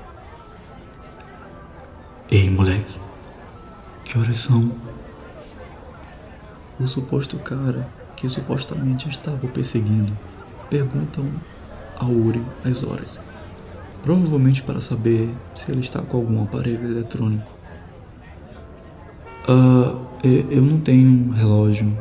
Ei, 2.30 2.50
moleque, 2.50 3.00
que 4.04 4.18
horas 4.18 4.40
são? 4.40 4.87
O 6.80 6.86
suposto 6.86 7.40
cara 7.40 7.90
que 8.16 8.30
supostamente 8.30 9.10
estava 9.10 9.46
o 9.46 9.50
perseguindo 9.50 10.16
perguntam 10.70 11.26
a 11.96 12.06
Uri 12.06 12.44
as 12.64 12.84
horas, 12.84 13.20
provavelmente 14.04 14.62
para 14.62 14.80
saber 14.80 15.34
se 15.56 15.72
ele 15.72 15.80
está 15.80 16.02
com 16.02 16.18
algum 16.18 16.44
aparelho 16.44 16.86
eletrônico. 16.86 17.52
Uh, 19.48 20.06
eu 20.24 20.62
não 20.62 20.80
tenho 20.80 21.10
um 21.10 21.32
relógio, 21.32 21.98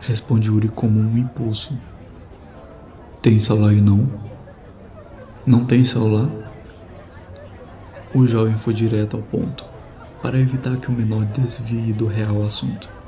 responde 0.00 0.50
Uri 0.50 0.68
como 0.68 1.00
um 1.00 1.18
impulso. 1.18 1.76
Tem 3.20 3.38
celular 3.38 3.72
e 3.72 3.80
não? 3.80 4.08
Não 5.44 5.64
tem 5.64 5.84
celular? 5.84 6.28
O 8.14 8.26
jovem 8.26 8.54
foi 8.54 8.74
direto 8.74 9.16
ao 9.16 9.22
ponto, 9.22 9.64
para 10.22 10.38
evitar 10.38 10.76
que 10.76 10.88
o 10.88 10.92
menor 10.92 11.24
desvie 11.26 11.92
do 11.92 12.06
real 12.06 12.42
assunto. 12.42 12.99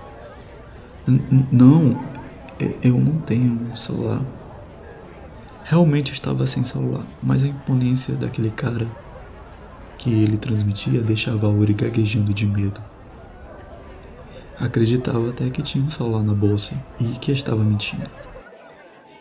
Não, 1.06 2.00
eu 2.82 2.98
não 2.98 3.18
tenho 3.20 3.52
um 3.52 3.76
celular. 3.76 4.22
Realmente 5.64 6.12
estava 6.12 6.46
sem 6.46 6.64
celular, 6.64 7.04
mas 7.22 7.42
a 7.42 7.48
imponência 7.48 8.14
daquele 8.14 8.50
cara 8.50 8.86
que 9.98 10.10
ele 10.10 10.36
transmitia 10.36 11.00
deixava 11.00 11.48
Uri 11.48 11.72
gaguejando 11.72 12.32
de 12.34 12.46
medo. 12.46 12.80
Acreditava 14.58 15.30
até 15.30 15.48
que 15.50 15.62
tinha 15.62 15.84
um 15.84 15.88
celular 15.88 16.22
na 16.22 16.34
bolsa 16.34 16.76
e 17.00 17.04
que 17.18 17.32
estava 17.32 17.64
mentindo. 17.64 18.08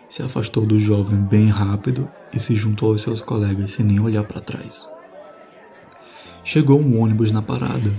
Se 0.07 0.21
afastou 0.21 0.65
do 0.65 0.77
jovem 0.77 1.19
bem 1.23 1.47
rápido 1.47 2.07
e 2.33 2.39
se 2.39 2.55
juntou 2.55 2.91
aos 2.91 3.01
seus 3.01 3.21
colegas 3.21 3.71
sem 3.71 3.85
nem 3.85 3.99
olhar 3.99 4.23
para 4.23 4.41
trás. 4.41 4.89
Chegou 6.43 6.79
um 6.79 6.99
ônibus 6.99 7.31
na 7.31 7.41
parada, 7.41 7.91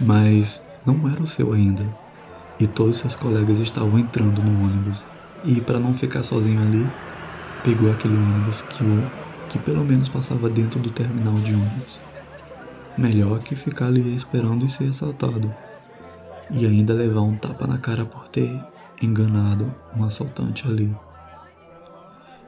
mas 0.00 0.66
não 0.84 1.08
era 1.08 1.22
o 1.22 1.26
seu 1.26 1.52
ainda. 1.52 1.86
E 2.60 2.66
todos 2.66 2.98
seus 2.98 3.16
colegas 3.16 3.58
estavam 3.58 3.98
entrando 3.98 4.42
no 4.42 4.64
ônibus. 4.64 5.04
E 5.44 5.60
para 5.60 5.80
não 5.80 5.94
ficar 5.94 6.22
sozinho 6.22 6.60
ali, 6.60 6.86
pegou 7.64 7.90
aquele 7.90 8.14
ônibus 8.14 8.60
que, 8.60 8.84
que 9.48 9.58
pelo 9.58 9.82
menos 9.82 10.08
passava 10.08 10.50
dentro 10.50 10.78
do 10.78 10.90
terminal 10.90 11.34
de 11.36 11.54
ônibus. 11.54 11.98
Melhor 12.98 13.38
que 13.38 13.56
ficar 13.56 13.86
ali 13.86 14.14
esperando 14.14 14.66
e 14.66 14.68
ser 14.68 14.90
assaltado. 14.90 15.52
E 16.50 16.66
ainda 16.66 16.92
levar 16.92 17.22
um 17.22 17.36
tapa 17.36 17.66
na 17.66 17.78
cara 17.78 18.04
por 18.04 18.28
ter 18.28 18.62
enganado 19.00 19.72
um 19.96 20.04
assaltante 20.04 20.68
ali. 20.68 20.94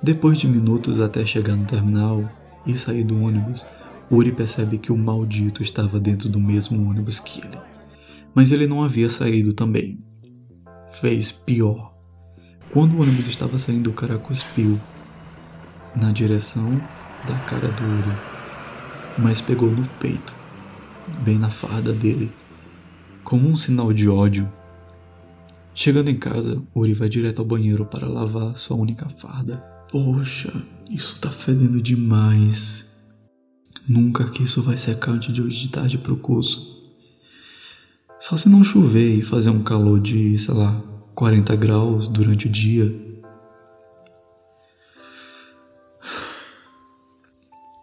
Depois 0.02 0.36
de 0.36 0.46
minutos 0.46 1.00
até 1.00 1.24
chegar 1.24 1.56
no 1.56 1.64
terminal 1.64 2.28
e 2.66 2.76
sair 2.76 3.04
do 3.04 3.18
ônibus, 3.22 3.64
Uri 4.10 4.32
percebe 4.32 4.76
que 4.76 4.92
o 4.92 4.98
maldito 4.98 5.62
estava 5.62 5.98
dentro 5.98 6.28
do 6.28 6.38
mesmo 6.38 6.90
ônibus 6.90 7.18
que 7.18 7.40
ele. 7.40 7.71
Mas 8.34 8.52
ele 8.52 8.66
não 8.66 8.82
havia 8.82 9.08
saído 9.08 9.52
também. 9.52 9.98
Fez 11.00 11.30
pior. 11.32 11.92
Quando 12.70 12.94
o 12.94 13.02
ônibus 13.02 13.26
estava 13.26 13.58
saindo, 13.58 13.90
o 13.90 13.92
cara 13.92 14.18
cuspiu 14.18 14.80
na 15.94 16.10
direção 16.10 16.70
da 17.26 17.38
cara 17.40 17.68
do 17.68 17.84
Uri, 17.84 18.16
mas 19.18 19.40
pegou 19.40 19.70
no 19.70 19.86
peito, 20.00 20.34
bem 21.22 21.38
na 21.38 21.50
farda 21.50 21.92
dele, 21.92 22.32
como 23.22 23.46
um 23.46 23.54
sinal 23.54 23.92
de 23.92 24.08
ódio. 24.08 24.50
Chegando 25.74 26.10
em 26.10 26.16
casa, 26.16 26.62
Uri 26.74 26.94
vai 26.94 27.08
direto 27.08 27.40
ao 27.40 27.44
banheiro 27.44 27.84
para 27.84 28.08
lavar 28.08 28.56
sua 28.56 28.76
única 28.76 29.06
farda 29.10 29.72
Poxa, 29.92 30.50
isso 30.90 31.20
tá 31.20 31.30
fedendo 31.30 31.82
demais. 31.82 32.86
Nunca 33.86 34.24
que 34.24 34.42
isso 34.42 34.62
vai 34.62 34.78
secar 34.78 35.12
antes 35.12 35.34
de 35.34 35.42
hoje 35.42 35.60
de 35.60 35.68
tarde 35.68 35.98
pro 35.98 36.16
curso. 36.16 36.81
Só 38.22 38.36
se 38.36 38.48
não 38.48 38.62
chover 38.62 39.18
e 39.18 39.22
fazer 39.24 39.50
um 39.50 39.64
calor 39.64 39.98
de, 39.98 40.38
sei 40.38 40.54
lá, 40.54 40.80
40 41.12 41.56
graus 41.56 42.06
durante 42.06 42.46
o 42.46 42.48
dia. 42.48 42.86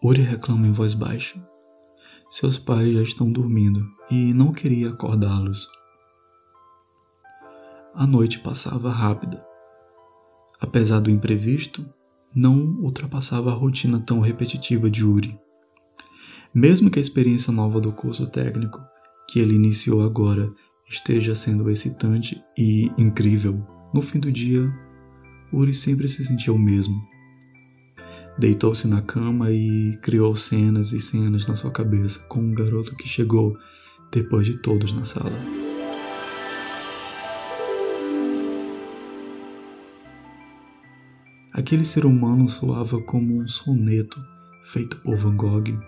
Uri 0.02 0.22
reclama 0.22 0.66
em 0.66 0.72
voz 0.72 0.94
baixa. 0.94 1.46
Seus 2.30 2.58
pais 2.58 2.94
já 2.94 3.02
estão 3.02 3.30
dormindo 3.30 3.86
e 4.10 4.34
não 4.34 4.54
queria 4.54 4.92
acordá-los. 4.92 5.68
A 7.94 8.08
noite 8.08 8.40
passava 8.40 8.90
rápida. 8.90 9.46
Apesar 10.62 11.02
do 11.02 11.12
imprevisto, 11.12 11.86
não 12.34 12.78
ultrapassava 12.80 13.52
a 13.52 13.56
rotina 13.56 14.00
tão 14.00 14.22
repetitiva 14.22 14.90
de 14.90 15.04
Uri. 15.04 15.38
Mesmo 16.56 16.90
que 16.90 16.98
a 16.98 17.02
experiência 17.02 17.52
nova 17.52 17.82
do 17.82 17.92
curso 17.92 18.26
técnico 18.26 18.80
que 19.32 19.40
ele 19.40 19.54
iniciou 19.54 20.02
agora 20.02 20.52
esteja 20.90 21.36
sendo 21.36 21.70
excitante 21.70 22.42
e 22.58 22.92
incrível, 22.98 23.64
no 23.94 24.02
fim 24.02 24.20
do 24.20 24.32
dia, 24.32 24.74
Uri 25.54 25.72
sempre 25.72 26.08
se 26.08 26.26
sentia 26.26 26.52
o 26.52 26.58
mesmo. 26.58 27.00
Deitou-se 28.40 28.88
na 28.88 29.04
cama 29.04 29.52
e 29.52 29.96
criou 30.02 30.36
cenas 30.36 30.94
e 30.94 31.00
cenas 31.00 31.46
na 31.46 31.54
sua 31.54 31.70
cabeça 31.70 32.20
com 32.22 32.40
um 32.40 32.56
garoto 32.56 32.96
que 32.96 33.08
chegou 33.08 33.56
depois 34.12 34.48
de 34.48 34.58
todos 34.58 34.92
na 34.94 35.06
sala. 35.06 35.38
Aquele 41.54 41.84
ser 41.84 42.04
humano 42.04 42.50
soava 42.50 43.00
como 43.00 43.40
um 43.40 43.48
soneto 43.48 44.20
feito 44.64 44.98
por 45.02 45.18
Van 45.18 45.36
Gogh 45.36 45.80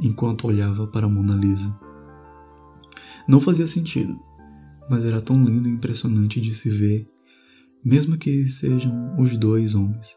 enquanto 0.00 0.46
olhava 0.46 0.86
para 0.86 1.08
Mona 1.08 1.34
Lisa. 1.34 1.85
Não 3.28 3.40
fazia 3.40 3.66
sentido, 3.66 4.18
mas 4.88 5.04
era 5.04 5.20
tão 5.20 5.44
lindo 5.44 5.68
e 5.68 5.72
impressionante 5.72 6.40
de 6.40 6.54
se 6.54 6.70
ver, 6.70 7.08
mesmo 7.84 8.16
que 8.16 8.48
sejam 8.48 9.16
os 9.18 9.36
dois 9.36 9.74
homens. 9.74 10.14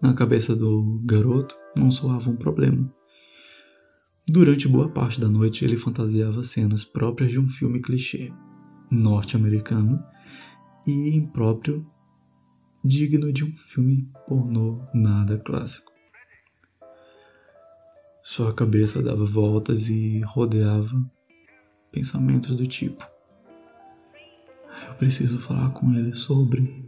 Na 0.00 0.14
cabeça 0.14 0.54
do 0.54 1.00
garoto 1.04 1.56
não 1.76 1.90
soava 1.90 2.30
um 2.30 2.36
problema. 2.36 2.92
Durante 4.28 4.68
boa 4.68 4.88
parte 4.88 5.20
da 5.20 5.28
noite 5.28 5.64
ele 5.64 5.76
fantasiava 5.76 6.44
cenas 6.44 6.84
próprias 6.84 7.32
de 7.32 7.40
um 7.40 7.48
filme 7.48 7.80
clichê 7.80 8.32
norte-americano 8.90 10.02
e 10.86 11.16
impróprio 11.16 11.84
digno 12.84 13.32
de 13.32 13.44
um 13.44 13.50
filme 13.50 14.08
pornô 14.28 14.84
nada 14.94 15.38
clássico. 15.38 15.90
Sua 18.22 18.52
cabeça 18.52 19.02
dava 19.02 19.24
voltas 19.24 19.88
e 19.88 20.20
rodeava 20.20 21.10
pensamentos 21.96 22.54
do 22.54 22.66
tipo: 22.66 23.08
Eu 24.86 24.94
preciso 24.94 25.38
falar 25.38 25.70
com 25.70 25.94
ele 25.94 26.14
sobre. 26.14 26.84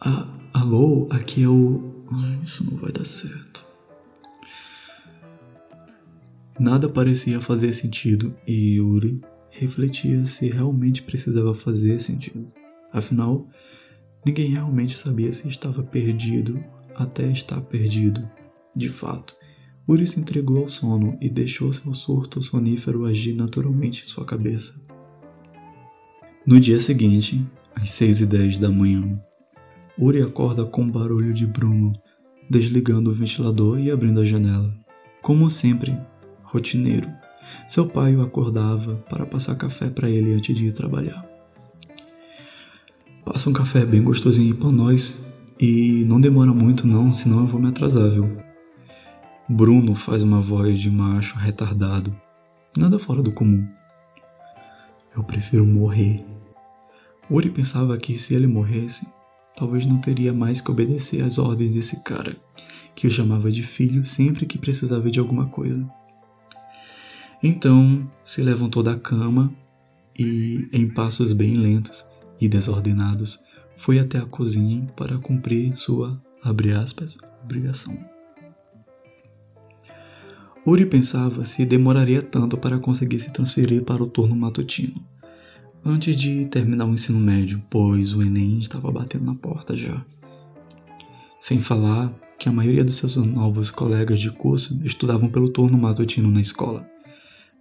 Ah, 0.00 0.26
alô, 0.54 1.06
aqui 1.10 1.44
é 1.44 1.48
o. 1.48 1.92
Isso 2.42 2.64
não 2.64 2.78
vai 2.78 2.90
dar 2.90 3.04
certo. 3.04 3.64
Nada 6.58 6.88
parecia 6.88 7.40
fazer 7.40 7.72
sentido 7.72 8.34
e 8.46 8.76
Yuri 8.76 9.20
refletia 9.50 10.24
se 10.24 10.48
realmente 10.48 11.02
precisava 11.02 11.54
fazer 11.54 12.00
sentido. 12.00 12.46
Afinal, 12.92 13.48
Ninguém 14.26 14.52
realmente 14.52 14.96
sabia 14.96 15.30
se 15.30 15.46
estava 15.48 15.82
perdido 15.82 16.64
até 16.94 17.26
estar 17.26 17.60
perdido. 17.60 18.26
De 18.74 18.88
fato, 18.88 19.36
Uri 19.86 20.06
se 20.06 20.18
entregou 20.18 20.62
ao 20.62 20.68
sono 20.68 21.16
e 21.20 21.28
deixou 21.28 21.70
seu 21.72 21.92
surto 21.92 22.40
sonífero 22.40 23.04
agir 23.04 23.34
naturalmente 23.34 24.02
em 24.02 24.06
sua 24.06 24.24
cabeça. 24.24 24.80
No 26.46 26.58
dia 26.58 26.78
seguinte, 26.78 27.44
às 27.74 27.90
seis 27.90 28.22
e 28.22 28.26
dez 28.26 28.56
da 28.56 28.70
manhã, 28.70 29.18
Uri 29.98 30.22
acorda 30.22 30.64
com 30.64 30.84
o 30.84 30.90
barulho 30.90 31.34
de 31.34 31.46
Bruno, 31.46 31.92
desligando 32.48 33.10
o 33.10 33.12
ventilador 33.12 33.78
e 33.78 33.90
abrindo 33.90 34.20
a 34.20 34.24
janela. 34.24 34.74
Como 35.20 35.50
sempre, 35.50 35.94
rotineiro, 36.42 37.10
seu 37.68 37.86
pai 37.86 38.16
o 38.16 38.22
acordava 38.22 38.96
para 39.08 39.26
passar 39.26 39.54
café 39.54 39.90
para 39.90 40.08
ele 40.08 40.32
antes 40.32 40.56
de 40.56 40.64
ir 40.64 40.72
trabalhar. 40.72 41.28
Passa 43.22 43.50
um 43.50 43.52
café 43.52 43.84
bem 43.84 44.02
gostosinho 44.02 44.54
para 44.54 44.70
nós 44.70 45.24
e 45.60 46.04
não 46.08 46.20
demora 46.20 46.52
muito 46.54 46.86
não, 46.86 47.12
senão 47.12 47.40
eu 47.40 47.46
vou 47.46 47.60
me 47.60 47.68
atrasar, 47.68 48.10
viu? 48.10 48.43
Bruno 49.48 49.94
faz 49.94 50.22
uma 50.22 50.40
voz 50.40 50.80
de 50.80 50.90
macho 50.90 51.36
retardado, 51.36 52.18
nada 52.74 52.98
fora 52.98 53.22
do 53.22 53.30
comum. 53.30 53.68
Eu 55.14 55.22
prefiro 55.22 55.66
morrer. 55.66 56.24
Uri 57.30 57.50
pensava 57.50 57.96
que 57.98 58.16
se 58.16 58.34
ele 58.34 58.46
morresse, 58.46 59.06
talvez 59.54 59.84
não 59.84 59.98
teria 59.98 60.32
mais 60.32 60.62
que 60.62 60.70
obedecer 60.70 61.22
às 61.22 61.36
ordens 61.36 61.74
desse 61.74 61.96
cara, 62.00 62.38
que 62.94 63.06
o 63.06 63.10
chamava 63.10 63.52
de 63.52 63.62
filho 63.62 64.02
sempre 64.02 64.46
que 64.46 64.56
precisava 64.56 65.10
de 65.10 65.20
alguma 65.20 65.46
coisa. 65.46 65.86
Então 67.42 68.10
se 68.24 68.40
levantou 68.40 68.82
da 68.82 68.98
cama 68.98 69.52
e, 70.18 70.66
em 70.72 70.88
passos 70.88 71.34
bem 71.34 71.54
lentos, 71.54 72.06
e 72.40 72.48
desordenados, 72.48 73.44
foi 73.76 73.98
até 73.98 74.16
a 74.18 74.26
cozinha 74.26 74.86
para 74.96 75.18
cumprir 75.18 75.76
sua, 75.76 76.18
aspas, 76.82 77.18
obrigação. 77.42 78.13
Uri 80.66 80.86
pensava 80.86 81.44
se 81.44 81.66
demoraria 81.66 82.22
tanto 82.22 82.56
para 82.56 82.78
conseguir 82.78 83.18
se 83.18 83.30
transferir 83.30 83.82
para 83.84 84.02
o 84.02 84.06
turno 84.06 84.34
matutino, 84.34 84.94
antes 85.84 86.16
de 86.16 86.46
terminar 86.46 86.86
o 86.86 86.94
ensino 86.94 87.20
médio, 87.20 87.62
pois 87.68 88.14
o 88.14 88.22
Enem 88.22 88.58
estava 88.60 88.90
batendo 88.90 89.26
na 89.26 89.34
porta 89.34 89.76
já. 89.76 90.02
Sem 91.38 91.60
falar 91.60 92.10
que 92.38 92.48
a 92.48 92.52
maioria 92.52 92.82
dos 92.82 92.94
seus 92.94 93.16
novos 93.16 93.70
colegas 93.70 94.18
de 94.18 94.30
curso 94.30 94.80
estudavam 94.82 95.28
pelo 95.28 95.50
turno 95.50 95.76
matutino 95.76 96.30
na 96.30 96.40
escola, 96.40 96.88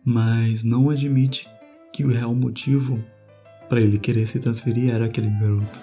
mas 0.05 0.63
não 0.63 0.89
admite 0.89 1.45
que 1.91 2.05
o 2.05 2.09
real 2.09 2.33
motivo 2.33 3.03
para 3.67 3.81
ele 3.81 3.99
querer 3.99 4.25
se 4.25 4.39
transferir 4.39 4.93
era 4.93 5.05
aquele 5.05 5.29
garoto. 5.29 5.81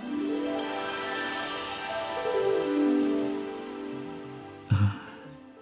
Ah, 4.70 4.98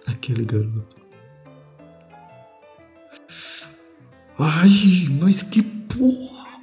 aquele 0.07 0.45
garoto. 0.45 0.98
Ai, 4.39 4.69
mas 5.19 5.43
que 5.43 5.61
porra! 5.61 6.61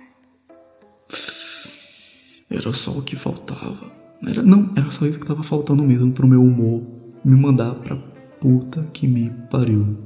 Era 2.49 2.73
só 2.73 2.93
o 2.93 3.03
que 3.03 3.15
faltava. 3.15 3.93
Era, 4.27 4.43
não, 4.43 4.73
era 4.75 4.91
só 4.91 5.05
isso 5.05 5.21
que 5.21 5.27
tava 5.27 5.43
faltando 5.43 5.83
mesmo 5.83 6.11
pro 6.13 6.27
meu 6.27 6.43
humor 6.43 6.83
me 7.23 7.37
mandar 7.37 7.75
pra 7.75 7.97
puta 8.41 8.83
que 8.95 9.07
me 9.07 9.29
pariu. 9.51 9.99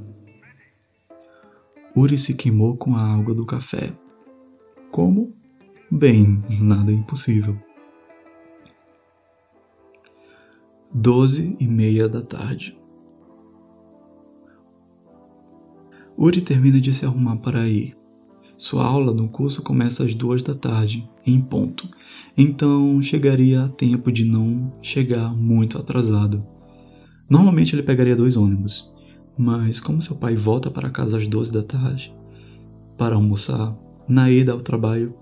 Uri 1.94 2.18
se 2.18 2.34
queimou 2.34 2.76
com 2.76 2.96
a 2.96 3.14
água 3.14 3.34
do 3.34 3.46
café. 3.46 3.92
Como? 4.90 5.32
Bem, 5.88 6.40
nada 6.60 6.90
é 6.90 6.94
impossível. 6.94 7.56
Doze 10.92 11.56
e 11.60 11.68
meia 11.68 12.08
da 12.08 12.22
tarde. 12.22 12.79
Uri 16.22 16.42
termina 16.42 16.78
de 16.78 16.92
se 16.92 17.06
arrumar 17.06 17.36
para 17.36 17.66
ir. 17.66 17.96
Sua 18.54 18.84
aula 18.84 19.14
no 19.14 19.26
curso 19.26 19.62
começa 19.62 20.04
às 20.04 20.14
duas 20.14 20.42
da 20.42 20.52
tarde, 20.54 21.08
em 21.26 21.40
ponto, 21.40 21.88
então 22.36 23.00
chegaria 23.00 23.64
a 23.64 23.68
tempo 23.70 24.12
de 24.12 24.22
não 24.22 24.70
chegar 24.82 25.34
muito 25.34 25.78
atrasado. 25.78 26.46
Normalmente 27.26 27.74
ele 27.74 27.82
pegaria 27.82 28.14
dois 28.14 28.36
ônibus, 28.36 28.92
mas 29.38 29.80
como 29.80 30.02
seu 30.02 30.14
pai 30.14 30.36
volta 30.36 30.70
para 30.70 30.90
casa 30.90 31.16
às 31.16 31.26
12 31.26 31.50
da 31.50 31.62
tarde 31.62 32.14
para 32.98 33.14
almoçar, 33.14 33.74
na 34.06 34.30
ida 34.30 34.52
ao 34.52 34.58
trabalho, 34.58 35.14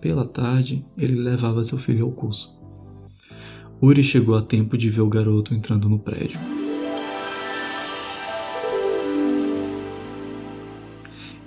pela 0.00 0.24
tarde 0.24 0.86
ele 0.96 1.16
levava 1.16 1.64
seu 1.64 1.78
filho 1.78 2.04
ao 2.04 2.12
curso. 2.12 2.56
Uri 3.82 4.04
chegou 4.04 4.36
a 4.36 4.40
tempo 4.40 4.78
de 4.78 4.88
ver 4.88 5.00
o 5.00 5.08
garoto 5.08 5.52
entrando 5.52 5.88
no 5.88 5.98
prédio. 5.98 6.38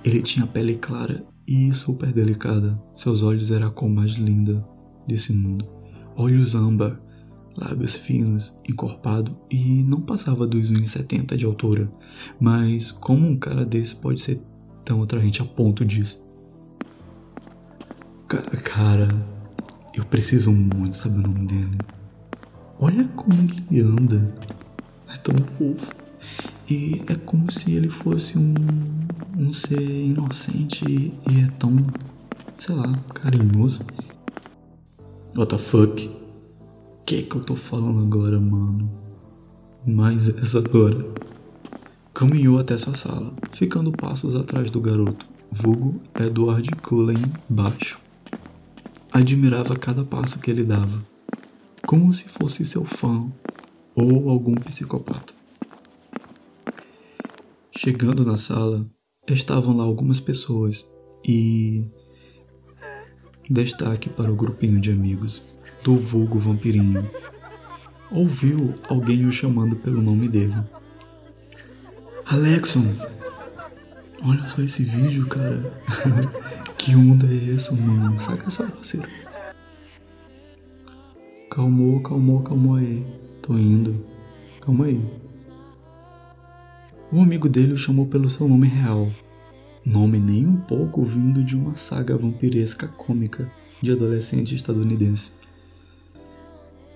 Ele 0.06 0.22
tinha 0.22 0.46
pele 0.46 0.76
clara 0.76 1.26
e 1.48 1.74
super 1.74 2.14
delicada. 2.14 2.80
Seus 2.94 3.24
olhos 3.24 3.50
eram 3.50 3.70
a 3.70 3.72
cor 3.72 3.90
mais 3.90 4.12
linda 4.12 4.64
desse 5.08 5.34
mundo. 5.34 5.68
Olhos 6.16 6.54
âmbar, 6.54 7.02
lábios 7.58 7.96
finos, 7.96 8.56
encorpado 8.70 9.36
e 9.50 9.84
não 9.84 10.00
passava 10.00 10.46
dos 10.46 10.72
1,70 10.72 11.36
de 11.36 11.44
altura. 11.44 11.92
Mas 12.40 12.92
como 12.92 13.28
um 13.28 13.36
cara 13.36 13.66
desse 13.66 13.96
pode 13.96 14.22
ser 14.22 14.40
tão 14.84 15.02
atraente 15.02 15.42
a 15.42 15.46
ponto 15.46 15.84
disso? 15.84 16.24
Cara, 18.64 19.08
eu 19.96 20.06
preciso 20.06 20.52
muito 20.52 20.96
saber 20.96 21.18
o 21.18 21.32
nome 21.32 21.48
dele. 21.48 21.80
Olha 22.78 23.08
como 23.08 23.34
ele 23.42 23.82
anda. 23.82 24.36
É 25.12 25.18
tão 25.18 25.36
fofo. 25.58 25.92
E 26.70 27.02
é 27.08 27.16
como 27.16 27.52
se 27.52 27.74
ele 27.74 27.90
fosse 27.90 28.38
um 28.38 28.54
um 29.38 29.52
ser 29.52 29.82
inocente 29.82 30.86
e 30.86 31.42
é 31.42 31.48
tão, 31.60 31.76
sei 32.58 32.76
lá, 32.76 32.94
carinhoso. 33.14 33.84
What 35.36 35.50
the 35.50 35.58
fuck? 35.58 36.10
Que 37.06 37.24
que 37.24 37.36
eu 37.36 37.42
tô 37.42 37.56
falando 37.56 38.02
agora, 38.02 38.40
mano? 38.40 38.90
Mais 39.86 40.30
essa 40.30 40.60
agora. 40.60 41.06
Caminhou 42.14 42.58
até 42.58 42.78
sua 42.78 42.96
sala, 42.96 43.34
ficando 43.52 43.92
passos 43.92 44.36
atrás 44.36 44.72
do 44.72 44.80
garoto, 44.80 45.28
vulgo 45.52 46.02
Edward 46.18 46.72
Cullen 46.82 47.22
baixo. 47.50 48.00
Admirava 49.12 49.76
cada 49.76 50.06
passo 50.06 50.40
que 50.40 50.50
ele 50.50 50.64
dava, 50.64 51.06
como 51.86 52.14
se 52.14 52.30
fosse 52.30 52.66
seu 52.66 52.86
fã 52.86 53.30
ou 53.94 54.30
algum 54.30 54.56
psicopata. 54.56 55.34
Chegando 57.78 58.26
na 58.26 58.38
sala, 58.38 58.86
estavam 59.34 59.76
lá 59.76 59.84
algumas 59.84 60.20
pessoas 60.20 60.88
e 61.24 61.86
destaque 63.50 64.10
para 64.10 64.32
o 64.32 64.36
grupinho 64.36 64.80
de 64.80 64.92
amigos 64.92 65.44
do 65.84 65.98
vulgo 65.98 66.40
vampirinho. 66.40 67.10
Ouviu 68.12 68.76
alguém 68.88 69.26
o 69.26 69.32
chamando 69.32 69.76
pelo 69.76 70.02
nome 70.02 70.28
dele. 70.28 70.56
Alexon! 72.26 72.96
Olha 74.24 74.48
só 74.48 74.62
esse 74.62 74.84
vídeo, 74.84 75.28
cara. 75.28 75.72
que 76.78 76.96
onda 76.96 77.28
é 77.28 77.54
essa, 77.54 77.74
mano? 77.74 78.20
Saca 78.20 78.50
só, 78.50 78.66
parceiro. 78.68 79.08
Calmou, 81.50 82.02
calmou, 82.02 82.42
calmou 82.42 82.76
aí. 82.76 83.06
Tô 83.42 83.54
indo. 83.58 84.06
Calma 84.62 84.86
aí. 84.86 85.25
O 87.16 87.22
amigo 87.22 87.48
dele 87.48 87.72
o 87.72 87.78
chamou 87.78 88.06
pelo 88.06 88.30
seu 88.30 88.46
nome 88.46 88.68
real, 88.68 89.10
nome 89.86 90.20
nem 90.20 90.46
um 90.46 90.58
pouco 90.58 91.02
vindo 91.06 91.42
de 91.46 91.56
uma 91.56 91.74
saga 91.74 92.18
vampiresca 92.18 92.90
cômica 92.90 93.50
de 93.82 93.94
adolescente 93.94 94.54
estadunidense. 94.54 95.32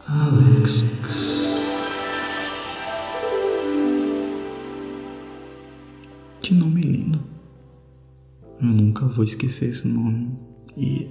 Alex. 0.06 0.84
Que 6.42 6.54
nome 6.54 6.82
lindo. 6.82 7.24
Eu 8.62 8.68
nunca 8.68 9.06
vou 9.06 9.24
esquecer 9.24 9.70
esse 9.70 9.88
nome. 9.88 10.38
E 10.76 11.08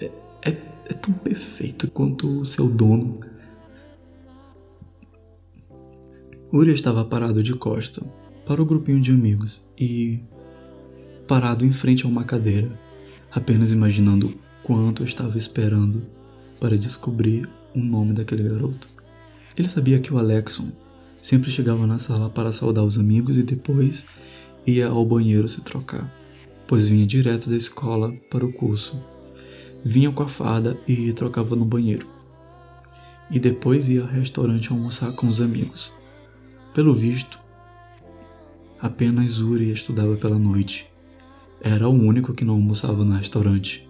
é, 0.00 0.10
é, 0.40 0.50
é 0.86 0.94
tão 0.94 1.12
perfeito 1.12 1.90
quanto 1.90 2.40
o 2.40 2.46
seu 2.46 2.70
dono. 2.70 3.20
Uri 6.54 6.72
estava 6.72 7.04
parado 7.04 7.42
de 7.42 7.52
costa 7.52 8.00
para 8.46 8.62
o 8.62 8.64
grupinho 8.64 9.00
de 9.00 9.10
amigos 9.10 9.60
e 9.76 10.20
parado 11.26 11.66
em 11.66 11.72
frente 11.72 12.06
a 12.06 12.08
uma 12.08 12.22
cadeira, 12.22 12.70
apenas 13.28 13.72
imaginando 13.72 14.32
quanto 14.62 15.02
estava 15.02 15.36
esperando 15.36 16.06
para 16.60 16.78
descobrir 16.78 17.50
o 17.74 17.80
nome 17.80 18.12
daquele 18.12 18.48
garoto. 18.48 18.86
Ele 19.58 19.66
sabia 19.66 19.98
que 19.98 20.14
o 20.14 20.16
Alexon 20.16 20.68
sempre 21.20 21.50
chegava 21.50 21.88
na 21.88 21.98
sala 21.98 22.30
para 22.30 22.52
saudar 22.52 22.84
os 22.84 23.00
amigos 23.00 23.36
e 23.36 23.42
depois 23.42 24.06
ia 24.64 24.86
ao 24.86 25.04
banheiro 25.04 25.48
se 25.48 25.60
trocar, 25.60 26.08
pois 26.68 26.86
vinha 26.86 27.04
direto 27.04 27.50
da 27.50 27.56
escola 27.56 28.14
para 28.30 28.46
o 28.46 28.52
curso. 28.52 29.02
Vinha 29.84 30.12
com 30.12 30.22
a 30.22 30.28
fada 30.28 30.78
e 30.86 31.12
trocava 31.12 31.56
no 31.56 31.64
banheiro. 31.64 32.06
E 33.28 33.40
depois 33.40 33.88
ia 33.88 34.02
ao 34.02 34.06
restaurante 34.06 34.70
almoçar 34.70 35.10
com 35.14 35.26
os 35.26 35.40
amigos. 35.40 36.03
Pelo 36.74 36.92
visto, 36.92 37.38
apenas 38.80 39.40
Uri 39.40 39.70
estudava 39.70 40.16
pela 40.16 40.38
noite 40.38 40.92
era 41.60 41.88
o 41.88 41.92
único 41.92 42.34
que 42.34 42.44
não 42.44 42.54
almoçava 42.54 43.04
no 43.04 43.16
restaurante. 43.16 43.88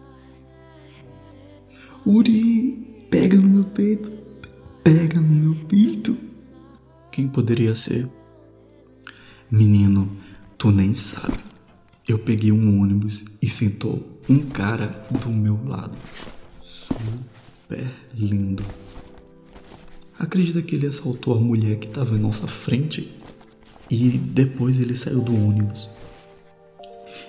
Uri, 2.07 2.95
pega 3.11 3.37
no 3.37 3.49
meu 3.49 3.65
peito, 3.65 4.13
pega 4.85 5.19
no 5.19 5.35
meu 5.35 5.65
peito. 5.67 6.15
Quem 7.11 7.27
poderia 7.27 7.75
ser? 7.75 8.07
Menino, 9.51 10.15
tu 10.59 10.71
nem 10.71 10.93
sabe. 10.95 11.39
Eu 12.07 12.19
peguei 12.19 12.53
um 12.53 12.83
ônibus 12.83 13.25
e 13.41 13.49
sentou 13.49 14.21
um 14.29 14.41
cara 14.41 15.03
do 15.11 15.31
meu 15.31 15.59
lado. 15.65 15.97
Super 16.61 17.91
lindo. 18.15 18.63
Acredita 20.19 20.63
que 20.63 20.75
ele 20.77 20.87
assaltou 20.87 21.35
a 21.35 21.41
mulher 21.41 21.79
que 21.79 21.87
estava 21.87 22.15
em 22.15 22.21
nossa 22.21 22.47
frente? 22.47 23.13
E 23.91 24.11
depois 24.11 24.81
ele 24.81 24.97
saiu 24.97 25.21
do 25.21 25.35
ônibus. 25.35 25.91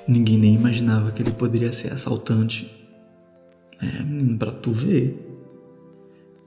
Ninguém 0.08 0.38
nem 0.38 0.56
imaginava 0.56 1.12
que 1.12 1.22
ele 1.22 1.32
poderia 1.32 1.72
ser 1.72 1.92
assaltante. 1.92 2.72
É, 3.82 4.36
pra 4.38 4.52
tu 4.52 4.72
ver. 4.72 5.22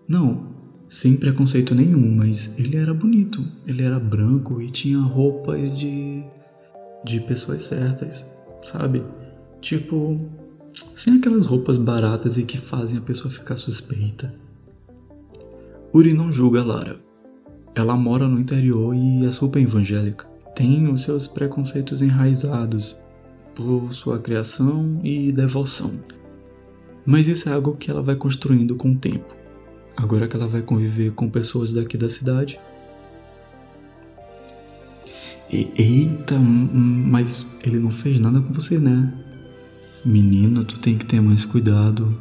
Não, 0.09 0.53
sem 0.89 1.17
preconceito 1.17 1.75
nenhum, 1.75 2.17
mas 2.17 2.55
ele 2.57 2.77
era 2.77 2.95
bonito. 2.95 3.45
Ele 3.67 3.83
era 3.83 3.99
branco 3.99 4.63
e 4.63 4.71
tinha 4.71 4.99
roupas 4.99 5.77
de. 5.77 6.25
de 7.05 7.21
pessoas 7.21 7.65
certas, 7.65 8.27
sabe? 8.63 9.03
Tipo, 9.61 10.17
sem 10.73 11.19
aquelas 11.19 11.47
roupas 11.47 11.77
baratas 11.77 12.39
e 12.39 12.45
que 12.45 12.57
fazem 12.57 12.99
a 12.99 13.03
pessoa 13.03 13.31
ficar 13.31 13.57
suspeita. 13.57 14.35
Uri 15.93 16.13
não 16.13 16.33
julga 16.33 16.63
Lara. 16.63 17.01
Ela 17.75 17.97
mora 17.97 18.29
no 18.29 18.39
interior 18.39 18.95
e 18.95 19.25
é 19.25 19.31
super 19.31 19.63
evangélica. 19.63 20.27
Tem 20.55 20.91
os 20.91 21.03
seus 21.03 21.27
preconceitos 21.27 22.03
enraizados 22.03 22.99
por 23.55 23.93
sua 23.93 24.19
criação 24.19 25.01
e 25.03 25.33
devoção. 25.33 25.93
Mas 27.07 27.27
isso 27.27 27.49
é 27.49 27.53
algo 27.53 27.77
que 27.77 27.91
ela 27.91 28.03
vai 28.03 28.17
construindo 28.17 28.75
com 28.75 28.91
o 28.91 28.97
tempo. 28.97 29.35
Agora 29.97 30.29
que 30.29 30.37
ela 30.37 30.47
vai 30.47 30.63
conviver 30.63 31.13
com 31.13 31.31
pessoas 31.31 31.73
daqui 31.73 31.97
da 31.97 32.09
cidade. 32.09 32.61
Eita, 35.51 36.39
mas 36.39 37.51
ele 37.65 37.79
não 37.79 37.91
fez 37.91 38.19
nada 38.19 38.41
com 38.41 38.53
você, 38.53 38.79
né? 38.79 39.13
Menina, 40.05 40.63
tu 40.63 40.79
tem 40.79 40.99
que 40.99 41.07
ter 41.07 41.21
mais 41.21 41.45
cuidado. 41.45 42.17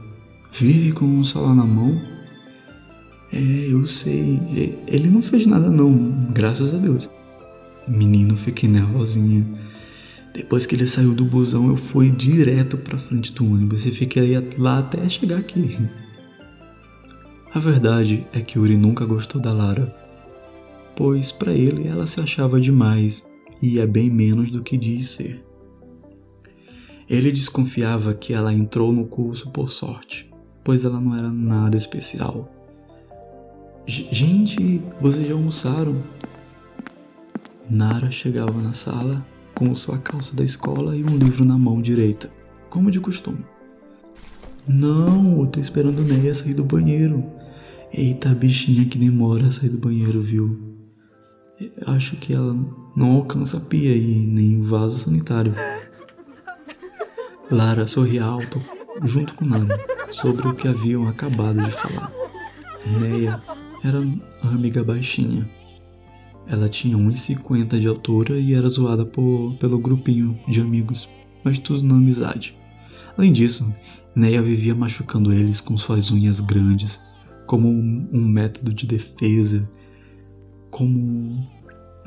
Vive 0.54 0.94
com 0.94 1.06
um 1.06 1.24
celular 1.24 1.56
na 1.56 1.66
mão. 1.66 2.17
É, 3.32 3.40
eu 3.40 3.86
sei. 3.86 4.40
Ele 4.88 5.10
não 5.10 5.22
fez 5.22 5.46
nada 5.46 5.70
não, 5.70 6.32
graças 6.34 6.74
a 6.74 6.78
Deus. 6.78 7.10
Menino, 7.88 8.36
fiquei 8.36 8.70
nervosinha. 8.70 9.46
Depois 10.34 10.66
que 10.66 10.76
ele 10.76 10.88
saiu 10.88 11.14
do 11.14 11.26
busão, 11.26 11.70
eu 11.70 11.78
fui 11.78 12.12
direto 12.12 12.78
para 12.78 13.00
frente 13.00 13.34
do 13.34 13.46
ônibus 13.46 13.86
e 13.86 13.92
fiquei 13.92 14.38
lá 14.58 14.80
até 14.80 15.08
chegar 15.10 15.40
aqui. 15.40 15.78
A 17.54 17.60
verdade 17.60 18.28
é 18.32 18.42
que 18.42 18.60
Yuri 18.60 18.78
nunca 18.78 19.04
gostou 19.06 19.42
da 19.42 19.52
Lara, 19.52 19.96
pois 20.96 21.32
para 21.32 21.54
ele 21.54 21.88
ela 21.88 22.06
se 22.06 22.22
achava 22.22 22.60
demais 22.60 23.28
e 23.62 23.80
é 23.80 23.88
bem 23.88 24.12
menos 24.12 24.52
do 24.52 24.62
que 24.62 24.78
diz 24.78 25.10
ser. 25.10 25.44
Ele 27.10 27.32
desconfiava 27.32 28.14
que 28.14 28.34
ela 28.34 28.54
entrou 28.54 28.92
no 28.92 29.08
curso 29.08 29.50
por 29.50 29.70
sorte, 29.70 30.30
pois 30.64 30.84
ela 30.84 31.00
não 31.00 31.16
era 31.16 31.32
nada 31.32 31.78
especial. 31.78 32.54
Gente, 33.90 34.82
vocês 35.00 35.26
já 35.26 35.34
almoçaram? 35.34 36.04
Nara 37.70 38.12
chegava 38.12 38.62
na 38.62 38.74
sala 38.74 39.26
com 39.56 39.74
sua 39.76 39.98
calça 39.98 40.36
da 40.36 40.44
escola 40.44 40.94
e 40.94 41.02
um 41.06 41.18
livro 41.18 41.46
na 41.46 41.58
mão 41.58 41.82
direita, 41.82 42.30
como 42.70 42.92
de 42.92 43.00
costume. 43.00 43.46
Não, 44.68 45.40
eu 45.40 45.48
tô 45.48 45.62
esperando 45.62 46.04
Neia 46.04 46.34
sair 46.34 46.54
do 46.54 46.66
banheiro. 46.66 47.24
Eita, 47.94 48.36
bichinha 48.36 48.84
que 48.84 48.98
demora 48.98 49.48
a 49.48 49.52
sair 49.52 49.70
do 49.70 49.78
banheiro, 49.78 50.22
viu? 50.22 50.76
Acho 51.86 52.18
que 52.18 52.34
ela 52.34 52.54
não 52.94 53.14
alcança 53.14 53.56
a 53.56 53.62
pia 53.62 53.96
e 53.96 54.28
nem 54.28 54.62
vaso 54.62 54.98
sanitário. 54.98 55.56
Lara 57.50 57.88
sorria 57.88 58.26
alto, 58.26 58.62
junto 59.06 59.34
com 59.34 59.46
Nani, 59.46 59.72
sobre 60.12 60.46
o 60.46 60.54
que 60.54 60.68
haviam 60.68 61.08
acabado 61.08 61.64
de 61.64 61.72
falar. 61.72 62.12
Neia 63.00 63.42
era 63.84 64.00
a 64.42 64.48
amiga 64.50 64.84
baixinha. 64.84 65.50
Ela 66.48 66.70
tinha 66.70 66.98
1,50 66.98 67.80
de 67.80 67.88
altura 67.88 68.40
e 68.40 68.54
era 68.54 68.70
zoada 68.70 69.06
por, 69.06 69.56
pelo 69.60 69.78
grupinho 69.78 70.40
de 70.48 70.62
amigos, 70.62 71.10
mas 71.44 71.60
tudo 71.60 71.84
na 71.84 71.96
amizade. 71.96 72.58
Além 73.18 73.34
disso, 73.34 73.74
Neia 74.16 74.42
vivia 74.42 74.74
machucando 74.74 75.34
eles 75.34 75.60
com 75.60 75.78
suas 75.78 76.10
unhas 76.10 76.40
grandes, 76.40 77.00
como 77.46 77.70
um, 77.70 78.08
um 78.14 78.28
método 78.28 78.74
de 78.74 78.88
defesa, 78.88 79.70
como 80.72 81.48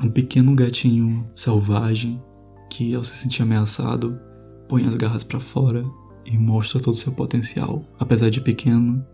um 0.01 0.09
pequeno 0.09 0.55
gatinho 0.55 1.29
selvagem 1.35 2.21
que, 2.69 2.95
ao 2.95 3.03
se 3.03 3.15
sentir 3.15 3.43
ameaçado, 3.43 4.19
põe 4.67 4.85
as 4.85 4.95
garras 4.95 5.23
para 5.23 5.39
fora 5.39 5.85
e 6.25 6.37
mostra 6.37 6.79
todo 6.79 6.93
o 6.93 6.97
seu 6.97 7.11
potencial. 7.11 7.85
Apesar 7.99 8.29
de 8.29 8.41
pequeno, 8.41 9.05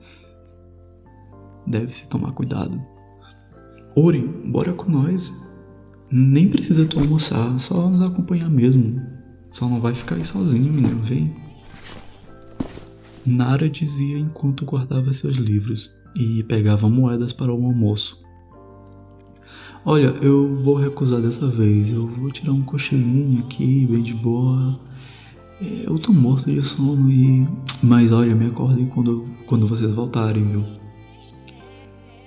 deve-se 1.67 2.07
tomar 2.07 2.31
cuidado. 2.31 2.81
Ori, 3.95 4.21
bora 4.45 4.73
com 4.73 4.89
nós. 4.89 5.45
Nem 6.09 6.47
precisa 6.47 6.85
tu 6.85 6.99
almoçar, 6.99 7.59
só 7.59 7.89
nos 7.89 8.01
acompanhar 8.01 8.49
mesmo. 8.49 9.01
Só 9.51 9.67
não 9.67 9.81
vai 9.81 9.93
ficar 9.93 10.15
aí 10.15 10.23
sozinho, 10.23 10.71
menino, 10.71 10.99
vem. 10.99 11.35
Nara 13.25 13.69
dizia 13.69 14.17
enquanto 14.17 14.63
guardava 14.65 15.11
seus 15.11 15.35
livros 15.35 15.93
e 16.15 16.43
pegava 16.43 16.89
moedas 16.89 17.33
para 17.33 17.53
o 17.53 17.65
almoço. 17.65 18.25
Olha, 19.83 20.15
eu 20.21 20.55
vou 20.61 20.75
recusar 20.75 21.21
dessa 21.21 21.47
vez. 21.47 21.91
Eu 21.91 22.07
vou 22.07 22.29
tirar 22.29 22.51
um 22.51 22.61
cochilinho 22.61 23.43
aqui, 23.43 23.87
bem 23.89 24.01
de 24.01 24.13
boa. 24.13 24.79
É, 25.61 25.83
eu 25.87 25.97
tô 25.97 26.13
morto 26.13 26.51
de 26.51 26.61
sono 26.61 27.11
e. 27.11 27.47
Mas 27.81 28.11
olha, 28.11 28.35
me 28.35 28.47
acordem 28.47 28.85
quando, 28.85 29.25
quando 29.45 29.65
vocês 29.65 29.91
voltarem, 29.91 30.45
viu? 30.45 30.76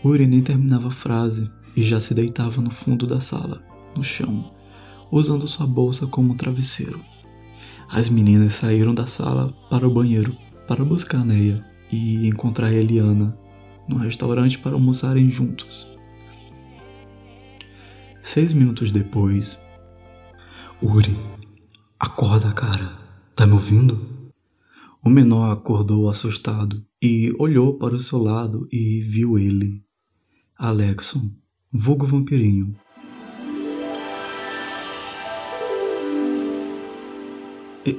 Uri 0.02 0.26
nem 0.26 0.42
terminava 0.42 0.88
a 0.88 0.90
frase 0.90 1.50
e 1.76 1.82
já 1.82 2.00
se 2.00 2.14
deitava 2.14 2.62
no 2.62 2.70
fundo 2.70 3.06
da 3.06 3.20
sala, 3.20 3.62
no 3.94 4.02
chão, 4.02 4.50
usando 5.10 5.46
sua 5.46 5.66
bolsa 5.66 6.06
como 6.06 6.34
travesseiro. 6.34 7.00
As 7.88 8.08
meninas 8.08 8.54
saíram 8.54 8.94
da 8.94 9.06
sala 9.06 9.52
para 9.68 9.86
o 9.86 9.90
banheiro 9.90 10.34
para 10.66 10.84
buscar 10.84 11.24
Neia 11.24 11.64
e 11.92 12.26
encontrar 12.26 12.72
Eliana 12.72 13.36
no 13.88 13.96
restaurante 13.96 14.58
para 14.58 14.72
almoçarem 14.72 15.28
juntos. 15.28 15.86
Seis 18.22 18.54
minutos 18.54 18.92
depois, 18.92 19.58
Uri, 20.80 21.14
acorda, 21.98 22.52
cara. 22.52 22.98
Tá 23.34 23.46
me 23.46 23.52
ouvindo? 23.52 24.32
O 25.02 25.10
menor 25.10 25.50
acordou 25.50 26.08
assustado 26.08 26.84
e 27.02 27.34
olhou 27.38 27.76
para 27.78 27.94
o 27.94 27.98
seu 27.98 28.18
lado 28.18 28.68
e 28.70 29.00
viu 29.00 29.38
ele, 29.38 29.82
Alexon, 30.60 31.30
vulgo 31.72 32.04
vampirinho. 32.04 32.76
E, 37.86 37.98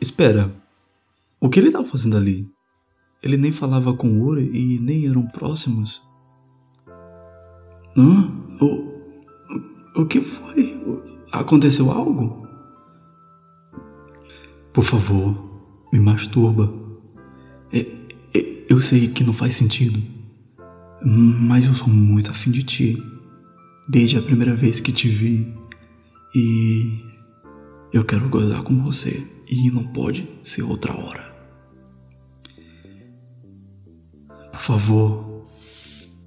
espera, 0.00 0.48
o 1.40 1.48
que 1.48 1.58
ele 1.58 1.70
estava 1.70 1.84
fazendo 1.84 2.16
ali? 2.16 2.48
Ele 3.20 3.36
nem 3.36 3.50
falava 3.50 3.92
com 3.94 4.22
Uri 4.22 4.48
e 4.48 4.78
nem 4.80 5.08
eram 5.08 5.26
próximos? 5.26 6.00
Hã? 7.96 8.30
O, 8.60 10.02
o 10.02 10.06
que 10.06 10.20
foi? 10.20 10.80
Aconteceu 11.32 11.90
algo? 11.90 12.46
Por 14.72 14.84
favor, 14.84 15.36
me 15.92 15.98
masturba. 15.98 16.72
É, 17.72 17.80
é, 18.38 18.66
eu 18.68 18.80
sei 18.80 19.08
que 19.08 19.24
não 19.24 19.32
faz 19.32 19.54
sentido, 19.54 20.00
mas 21.04 21.66
eu 21.66 21.74
sou 21.74 21.88
muito 21.88 22.30
afim 22.30 22.50
de 22.50 22.62
ti. 22.62 23.02
Desde 23.88 24.18
a 24.18 24.22
primeira 24.22 24.54
vez 24.54 24.80
que 24.80 24.92
te 24.92 25.08
vi. 25.08 25.54
E 26.34 27.04
eu 27.92 28.04
quero 28.04 28.28
gozar 28.28 28.62
com 28.62 28.82
você. 28.82 29.26
E 29.48 29.70
não 29.70 29.84
pode 29.92 30.28
ser 30.42 30.62
outra 30.62 30.94
hora. 30.94 31.34
Por 34.52 34.60
favor. 34.60 35.28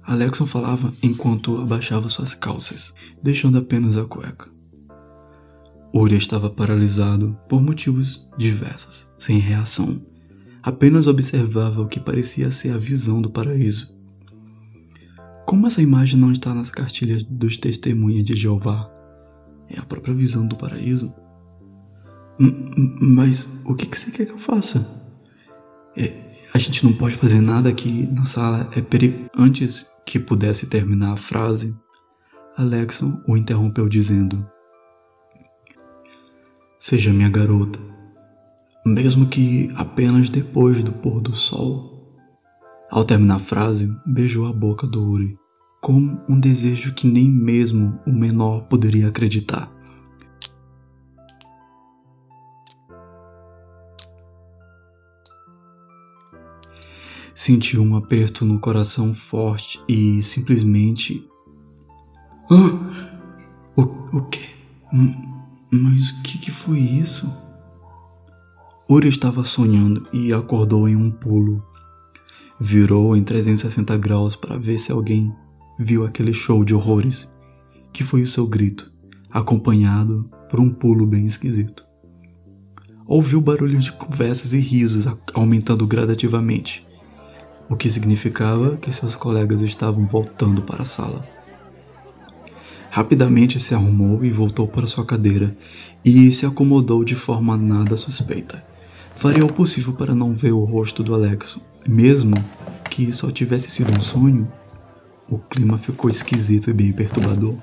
Alexon 0.02 0.46
falava 0.46 0.92
enquanto 1.00 1.60
abaixava 1.60 2.08
suas 2.08 2.34
calças, 2.34 2.92
deixando 3.22 3.58
apenas 3.58 3.96
a 3.96 4.04
cueca. 4.04 4.50
Uri 5.94 6.16
estava 6.16 6.50
paralisado 6.50 7.38
por 7.48 7.62
motivos 7.62 8.28
diversos, 8.36 9.06
sem 9.18 9.38
reação. 9.38 10.00
Apenas 10.62 11.06
observava 11.06 11.82
o 11.82 11.88
que 11.88 12.00
parecia 12.00 12.50
ser 12.50 12.72
a 12.72 12.78
visão 12.78 13.20
do 13.20 13.30
paraíso. 13.30 13.91
Como 15.52 15.66
essa 15.66 15.82
imagem 15.82 16.18
não 16.18 16.32
está 16.32 16.54
nas 16.54 16.70
cartilhas 16.70 17.22
dos 17.24 17.58
testemunhas 17.58 18.24
de 18.24 18.34
Jeová? 18.34 18.90
É 19.68 19.78
a 19.78 19.84
própria 19.84 20.14
visão 20.14 20.46
do 20.46 20.56
paraíso? 20.56 21.12
Mas 22.98 23.60
o 23.62 23.74
que 23.74 23.84
você 23.84 24.10
quer 24.10 24.24
que 24.24 24.32
eu 24.32 24.38
faça? 24.38 25.04
É, 25.94 26.48
a 26.54 26.58
gente 26.58 26.82
não 26.86 26.94
pode 26.94 27.16
fazer 27.16 27.42
nada 27.42 27.68
aqui 27.68 28.06
na 28.10 28.24
sala, 28.24 28.70
é 28.74 28.80
perigo. 28.80 29.26
Antes 29.36 29.86
que 30.06 30.18
pudesse 30.18 30.68
terminar 30.68 31.12
a 31.12 31.16
frase, 31.18 31.76
Alexon 32.56 33.20
o 33.28 33.36
interrompeu 33.36 33.90
dizendo: 33.90 34.48
Seja 36.78 37.12
minha 37.12 37.28
garota, 37.28 37.78
mesmo 38.86 39.26
que 39.26 39.70
apenas 39.76 40.30
depois 40.30 40.82
do 40.82 40.92
pôr 40.92 41.20
do 41.20 41.34
sol. 41.34 41.92
Ao 42.90 43.04
terminar 43.04 43.36
a 43.36 43.38
frase, 43.38 43.94
beijou 44.06 44.46
a 44.46 44.52
boca 44.52 44.86
do 44.86 45.02
Uri, 45.02 45.41
com 45.82 46.16
um 46.28 46.38
desejo 46.38 46.94
que 46.94 47.08
nem 47.08 47.28
mesmo 47.28 48.00
o 48.06 48.12
menor 48.12 48.62
poderia 48.68 49.08
acreditar. 49.08 49.68
Sentiu 57.34 57.82
um 57.82 57.96
aperto 57.96 58.44
no 58.44 58.60
coração 58.60 59.12
forte 59.12 59.82
e 59.88 60.22
simplesmente. 60.22 61.28
Oh, 62.48 63.80
o, 63.80 64.18
o 64.18 64.22
que? 64.28 64.54
Mas 65.68 66.10
o 66.10 66.22
que, 66.22 66.38
que 66.38 66.52
foi 66.52 66.78
isso? 66.78 67.28
Uri 68.88 69.08
estava 69.08 69.42
sonhando 69.42 70.06
e 70.12 70.32
acordou 70.32 70.88
em 70.88 70.94
um 70.94 71.10
pulo. 71.10 71.60
Virou 72.60 73.16
em 73.16 73.24
360 73.24 73.96
graus 73.96 74.36
para 74.36 74.56
ver 74.56 74.78
se 74.78 74.92
alguém 74.92 75.34
viu 75.82 76.06
aquele 76.06 76.32
show 76.32 76.64
de 76.64 76.74
horrores, 76.74 77.30
que 77.92 78.04
foi 78.04 78.22
o 78.22 78.26
seu 78.26 78.46
grito, 78.46 78.90
acompanhado 79.30 80.30
por 80.48 80.60
um 80.60 80.70
pulo 80.70 81.06
bem 81.06 81.26
esquisito. 81.26 81.84
Ouviu 83.06 83.40
barulhos 83.40 83.84
de 83.84 83.92
conversas 83.92 84.52
e 84.52 84.58
risos 84.58 85.06
aumentando 85.34 85.86
gradativamente, 85.86 86.86
o 87.68 87.76
que 87.76 87.90
significava 87.90 88.76
que 88.76 88.92
seus 88.92 89.16
colegas 89.16 89.60
estavam 89.60 90.06
voltando 90.06 90.62
para 90.62 90.82
a 90.82 90.86
sala. 90.86 91.26
Rapidamente 92.90 93.58
se 93.58 93.74
arrumou 93.74 94.24
e 94.24 94.30
voltou 94.30 94.68
para 94.68 94.86
sua 94.86 95.04
cadeira 95.04 95.56
e 96.04 96.30
se 96.30 96.44
acomodou 96.44 97.02
de 97.02 97.14
forma 97.14 97.56
nada 97.56 97.96
suspeita. 97.96 98.62
Faria 99.14 99.44
o 99.44 99.52
possível 99.52 99.94
para 99.94 100.14
não 100.14 100.32
ver 100.32 100.52
o 100.52 100.64
rosto 100.64 101.02
do 101.02 101.14
Alexo, 101.14 101.60
mesmo 101.86 102.34
que 102.90 103.10
só 103.12 103.30
tivesse 103.30 103.70
sido 103.70 103.92
um 103.92 104.00
sonho. 104.00 104.50
O 105.28 105.38
clima 105.38 105.78
ficou 105.78 106.10
esquisito 106.10 106.70
e 106.70 106.72
bem 106.72 106.92
perturbador. 106.92 107.56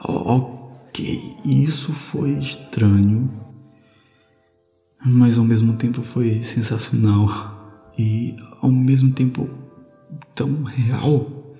Ok, 0.00 1.36
isso 1.44 1.92
foi 1.92 2.30
estranho, 2.30 3.30
mas 5.04 5.38
ao 5.38 5.44
mesmo 5.44 5.76
tempo 5.76 6.02
foi 6.02 6.42
sensacional 6.42 7.28
e 7.98 8.36
ao 8.60 8.70
mesmo 8.70 9.12
tempo 9.12 9.48
tão 10.34 10.62
real. 10.62 11.54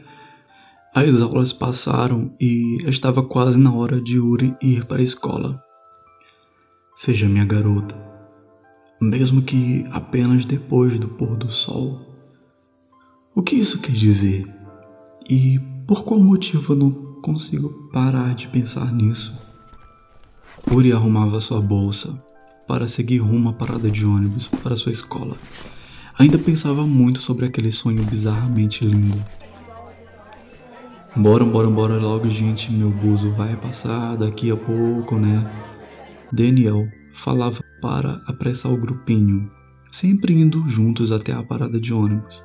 As 0.94 1.20
aulas 1.20 1.52
passaram 1.52 2.34
e 2.40 2.78
estava 2.88 3.22
quase 3.22 3.58
na 3.58 3.72
hora 3.72 4.00
de 4.00 4.16
Yuri 4.16 4.56
ir 4.62 4.84
para 4.84 4.98
a 4.98 5.04
escola. 5.04 5.62
Seja 6.94 7.28
minha 7.28 7.44
garota, 7.44 7.96
mesmo 9.00 9.42
que 9.42 9.84
apenas 9.92 10.44
depois 10.44 10.98
do 10.98 11.08
pôr 11.08 11.36
do 11.36 11.48
sol. 11.48 12.00
O 13.34 13.42
que 13.42 13.56
isso 13.56 13.78
quer 13.78 13.92
dizer? 13.92 14.57
E 15.28 15.60
por 15.86 16.04
qual 16.04 16.18
motivo 16.18 16.72
eu 16.72 16.76
não 16.76 16.90
consigo 17.20 17.90
parar 17.92 18.34
de 18.34 18.48
pensar 18.48 18.90
nisso? 18.92 19.38
Uri 20.72 20.90
arrumava 20.92 21.38
sua 21.38 21.60
bolsa 21.60 22.16
para 22.66 22.86
seguir 22.86 23.18
rumo 23.18 23.50
à 23.50 23.52
parada 23.52 23.90
de 23.90 24.06
ônibus 24.06 24.48
para 24.48 24.76
sua 24.76 24.92
escola. 24.92 25.36
Ainda 26.18 26.38
pensava 26.38 26.86
muito 26.86 27.20
sobre 27.20 27.44
aquele 27.44 27.70
sonho 27.70 28.02
bizarramente 28.04 28.84
lindo. 28.84 29.22
Bora, 31.14 31.44
bora, 31.44 31.68
bora 31.68 31.98
logo, 31.98 32.28
gente. 32.28 32.72
Meu 32.72 32.90
buzo 32.90 33.32
vai 33.32 33.54
passar 33.56 34.16
daqui 34.16 34.50
a 34.50 34.56
pouco, 34.56 35.16
né? 35.16 35.48
Daniel 36.32 36.86
falava 37.12 37.60
para 37.80 38.22
apressar 38.26 38.72
o 38.72 38.78
grupinho, 38.78 39.50
sempre 39.90 40.34
indo 40.34 40.68
juntos 40.68 41.12
até 41.12 41.32
a 41.32 41.42
parada 41.42 41.80
de 41.80 41.92
ônibus, 41.92 42.42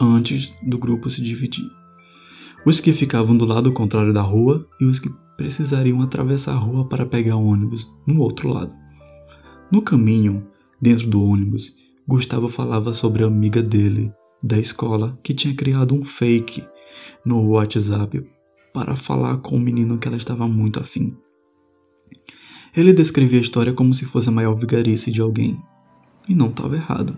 antes 0.00 0.52
do 0.62 0.78
grupo 0.78 1.10
se 1.10 1.22
dividir. 1.22 1.75
Os 2.66 2.80
que 2.80 2.92
ficavam 2.92 3.36
do 3.36 3.46
lado 3.46 3.70
contrário 3.72 4.12
da 4.12 4.22
rua 4.22 4.68
e 4.80 4.84
os 4.84 4.98
que 4.98 5.08
precisariam 5.36 6.02
atravessar 6.02 6.54
a 6.54 6.58
rua 6.58 6.84
para 6.88 7.06
pegar 7.06 7.36
o 7.36 7.46
ônibus 7.46 7.88
no 8.04 8.20
outro 8.20 8.48
lado. 8.48 8.74
No 9.70 9.80
caminho, 9.80 10.44
dentro 10.82 11.06
do 11.06 11.22
ônibus, 11.22 11.76
Gustavo 12.08 12.48
falava 12.48 12.92
sobre 12.92 13.22
a 13.22 13.28
amiga 13.28 13.62
dele, 13.62 14.12
da 14.42 14.58
escola, 14.58 15.16
que 15.22 15.32
tinha 15.32 15.54
criado 15.54 15.94
um 15.94 16.04
fake 16.04 16.66
no 17.24 17.50
WhatsApp 17.50 18.28
para 18.74 18.96
falar 18.96 19.36
com 19.38 19.54
o 19.54 19.60
menino 19.60 19.96
que 19.96 20.08
ela 20.08 20.16
estava 20.16 20.48
muito 20.48 20.80
afim. 20.80 21.16
Ele 22.76 22.92
descrevia 22.92 23.38
a 23.38 23.42
história 23.42 23.72
como 23.72 23.94
se 23.94 24.04
fosse 24.04 24.28
a 24.28 24.32
maior 24.32 24.56
vigarice 24.56 25.12
de 25.12 25.20
alguém, 25.20 25.56
e 26.28 26.34
não 26.34 26.48
estava 26.48 26.74
errado. 26.74 27.16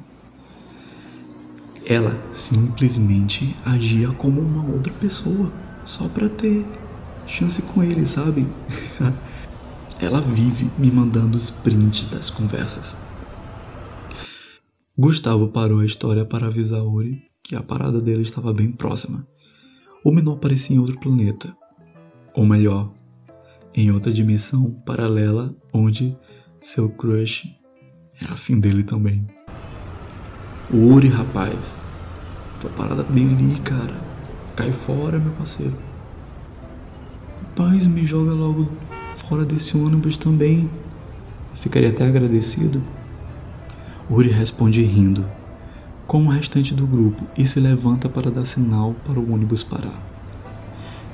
Ela 1.91 2.23
simplesmente 2.35 3.57
agia 3.65 4.11
como 4.11 4.43
uma 4.43 4.63
outra 4.63 4.93
pessoa, 4.93 5.51
só 5.87 6.07
para 6.07 6.29
ter 6.29 6.63
chance 7.27 7.63
com 7.63 7.83
ele, 7.83 8.07
sabe? 8.07 8.47
Ela 9.99 10.21
vive 10.21 10.71
me 10.77 10.91
mandando 10.91 11.39
os 11.39 11.49
prints 11.49 12.07
das 12.09 12.29
conversas. 12.29 12.99
Gustavo 14.99 15.49
parou 15.49 15.81
a 15.81 15.87
história 15.87 16.27
para 16.27 16.49
avisar 16.49 16.83
Uri 16.83 17.23
que 17.43 17.57
a 17.57 17.63
parada 17.63 18.03
dele 18.03 18.21
estava 18.21 18.53
bem 18.53 18.71
próxima. 18.71 19.27
O 20.05 20.13
menor 20.13 20.37
parecia 20.37 20.77
em 20.77 20.79
outro 20.79 21.01
planeta. 21.01 21.57
Ou 22.35 22.45
melhor, 22.45 22.93
em 23.75 23.91
outra 23.91 24.13
dimensão 24.13 24.71
paralela 24.85 25.57
onde 25.73 26.15
seu 26.61 26.91
crush 26.91 27.49
é 28.21 28.27
afim 28.27 28.61
dele 28.61 28.85
também. 28.85 29.27
Uri, 30.73 31.09
rapaz. 31.09 31.81
Tua 32.61 32.69
parada 32.71 33.03
tá 33.03 33.11
bem 33.11 33.27
ali, 33.27 33.59
cara. 33.61 33.97
Cai 34.55 34.71
fora, 34.71 35.19
meu 35.19 35.33
parceiro. 35.33 35.75
Rapaz, 37.43 37.87
me 37.87 38.05
joga 38.05 38.33
logo 38.33 38.69
fora 39.17 39.47
desse 39.47 39.77
ônibus 39.77 40.19
também. 40.19 40.69
ficaria 41.55 41.89
até 41.89 42.07
agradecido. 42.07 42.83
Uri 44.11 44.29
responde 44.29 44.83
rindo, 44.83 45.25
com 46.07 46.25
o 46.25 46.29
restante 46.29 46.75
do 46.75 46.87
grupo, 46.87 47.25
e 47.37 47.47
se 47.47 47.59
levanta 47.59 48.09
para 48.09 48.31
dar 48.31 48.45
sinal 48.45 48.95
para 49.05 49.19
o 49.19 49.33
ônibus 49.33 49.63
parar. 49.63 50.03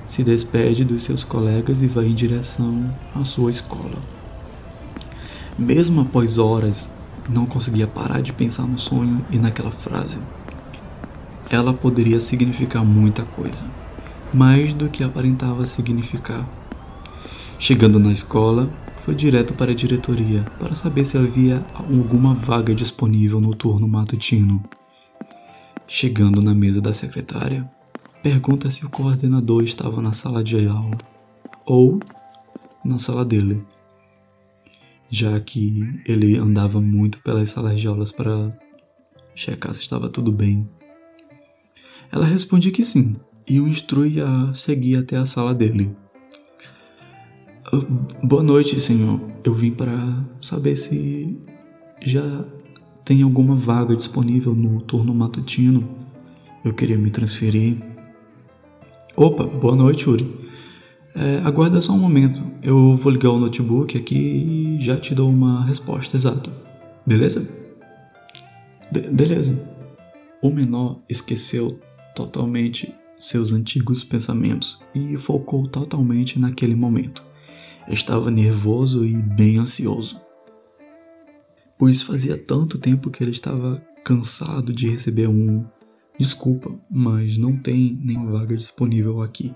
Se 0.07 0.25
despede 0.25 0.85
dos 0.85 1.03
seus 1.05 1.23
colegas 1.23 1.81
e 1.81 1.87
vai 1.87 2.07
em 2.07 2.14
direção 2.14 2.93
à 3.14 3.25
sua 3.25 3.51
escola. 3.51 3.99
Mesmo 5.59 6.03
após 6.03 6.38
horas, 6.38 6.90
não 7.29 7.47
conseguia 7.47 7.87
parar 7.87 8.21
de 8.21 8.33
pensar 8.33 8.65
no 8.65 8.79
sonho 8.79 9.25
e 9.31 9.39
naquela 9.39 9.71
frase. 9.71 10.21
Ela 11.51 11.73
poderia 11.73 12.21
significar 12.21 12.85
muita 12.85 13.23
coisa, 13.23 13.67
mais 14.33 14.75
do 14.75 14.89
que 14.89 15.05
aparentava 15.05 15.67
significar. 15.67 16.49
Chegando 17.59 17.99
na 17.99 18.13
escola, 18.13 18.69
foi 19.05 19.15
direto 19.15 19.55
para 19.55 19.73
a 19.73 19.75
diretoria 19.75 20.43
para 20.59 20.75
saber 20.75 21.05
se 21.05 21.19
havia 21.19 21.65
alguma 21.75 22.35
vaga 22.35 22.75
disponível 22.75 23.41
no 23.41 23.55
turno 23.55 23.87
matutino. 23.87 24.63
Chegando 25.87 26.41
na 26.43 26.55
mesa 26.55 26.81
da 26.81 26.93
secretária, 26.93 27.71
pergunta 28.23 28.71
se 28.71 28.87
o 28.87 28.91
coordenador 28.91 29.63
estava 29.63 30.01
na 30.01 30.15
sala 30.15 30.43
de 30.43 30.67
aula 30.67 30.97
ou 31.67 32.01
na 32.83 32.99
sala 32.99 33.25
dele, 33.25 33.63
já 35.14 35.38
que 35.38 36.03
ele 36.05 36.37
andava 36.37 36.81
muito 36.81 37.20
pelas 37.20 37.50
salas 37.50 37.81
de 37.81 37.87
aulas 37.87 38.11
para 38.11 38.53
checar 39.33 39.72
se 39.72 39.81
estava 39.81 40.09
tudo 40.09 40.33
bem. 40.33 40.68
Ela 42.11 42.24
responde 42.24 42.72
que 42.72 42.85
sim 42.85 43.14
e 43.48 43.61
o 43.61 43.68
instrui 43.68 44.20
a 44.20 44.53
seguir 44.55 44.96
até 44.96 45.16
a 45.16 45.24
sala 45.24 45.55
dele. 45.55 45.94
Boa 48.22 48.42
noite, 48.42 48.81
senhor. 48.81 49.20
Eu 49.44 49.55
vim 49.55 49.70
para 49.70 49.96
saber 50.40 50.74
se 50.74 51.38
já 52.03 52.44
tem 53.05 53.22
alguma 53.22 53.55
vaga 53.55 53.94
disponível 53.94 54.53
no 54.53 54.81
turno 54.81 55.14
matutino. 55.14 55.88
Eu 56.64 56.74
queria 56.74 56.98
me 56.98 57.11
transferir. 57.11 57.77
Opa, 59.14 59.44
boa 59.44 59.77
noite, 59.77 60.11
Uri. 60.11 60.44
É, 61.14 61.38
aguarda 61.44 61.81
só 61.81 61.92
um 61.92 61.98
momento. 61.98 62.42
Eu 62.62 62.96
vou 62.96 63.12
ligar 63.12 63.31
o 63.31 63.38
notebook 63.38 63.96
aqui 63.96 64.16
e 64.79 64.81
já 64.81 64.96
te 64.98 65.14
dou 65.14 65.31
uma 65.31 65.64
resposta 65.64 66.16
exata. 66.16 66.50
Beleza? 67.07 67.48
Be 68.90 69.00
beleza. 69.03 69.57
O 70.42 70.50
menor 70.50 71.00
esqueceu 71.09 71.79
totalmente 72.14 72.92
seus 73.18 73.53
antigos 73.53 74.05
pensamentos 74.05 74.83
e 74.94 75.16
focou 75.16 75.68
totalmente 75.68 76.38
naquele 76.38 76.74
momento. 76.74 77.22
Estava 77.88 78.31
nervoso 78.31 79.05
e 79.05 79.14
bem 79.14 79.59
ansioso, 79.59 80.20
pois 81.79 82.03
fazia 82.03 82.37
tanto 82.37 82.79
tempo 82.79 83.11
que 83.11 83.22
ele 83.22 83.31
estava 83.31 83.83
cansado 84.03 84.72
de 84.72 84.88
receber 84.88 85.29
um 85.29 85.64
desculpa, 86.18 86.74
mas 86.90 87.37
não 87.37 87.57
tem 87.57 87.98
nenhuma 88.03 88.33
vaga 88.33 88.57
disponível 88.57 89.22
aqui. 89.22 89.55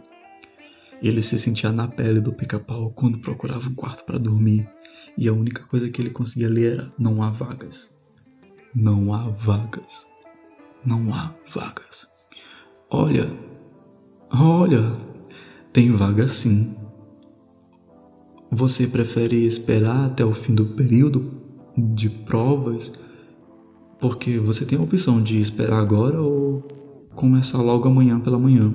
Ele 1.03 1.23
se 1.23 1.39
sentia 1.39 1.71
na 1.71 1.87
pele 1.87 2.21
do 2.21 2.33
pica-pau 2.33 2.91
quando 2.91 3.19
procurava 3.19 3.69
um 3.69 3.75
quarto 3.75 4.05
para 4.05 4.19
dormir, 4.19 4.69
e 5.17 5.29
a 5.29 5.33
única 5.33 5.63
coisa 5.65 5.89
que 5.89 6.01
ele 6.01 6.11
conseguia 6.11 6.49
ler 6.49 6.73
era: 6.73 6.93
não 6.99 7.23
há 7.23 7.31
vagas. 7.31 7.95
Não 8.75 9.15
há 9.15 9.29
vagas. 9.29 10.07
Não 10.85 11.15
há 11.15 11.35
vagas. 11.49 12.09
Olha, 12.91 13.31
olha, 14.33 14.93
tem 15.73 15.93
vaga 15.93 16.27
sim. 16.27 16.75
Você 18.51 18.87
prefere 18.87 19.45
esperar 19.45 20.07
até 20.07 20.25
o 20.25 20.35
fim 20.35 20.55
do 20.55 20.67
período 20.67 21.43
de 21.77 22.09
provas? 22.09 22.93
Porque 24.01 24.39
você 24.39 24.65
tem 24.65 24.79
a 24.79 24.83
opção 24.83 25.23
de 25.23 25.39
esperar 25.39 25.81
agora 25.81 26.21
ou 26.21 26.63
começar 27.15 27.61
logo 27.61 27.89
amanhã 27.89 28.19
pela 28.21 28.39
manhã. 28.39 28.73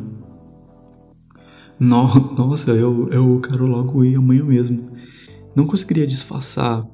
No, 1.80 2.08
nossa, 2.38 2.72
eu, 2.72 3.10
eu 3.10 3.40
quero 3.42 3.66
logo 3.66 4.04
ir 4.04 4.16
amanhã 4.16 4.44
mesmo. 4.44 4.92
Não 5.56 5.66
conseguiria 5.66 6.08
disfarçar 6.08 6.88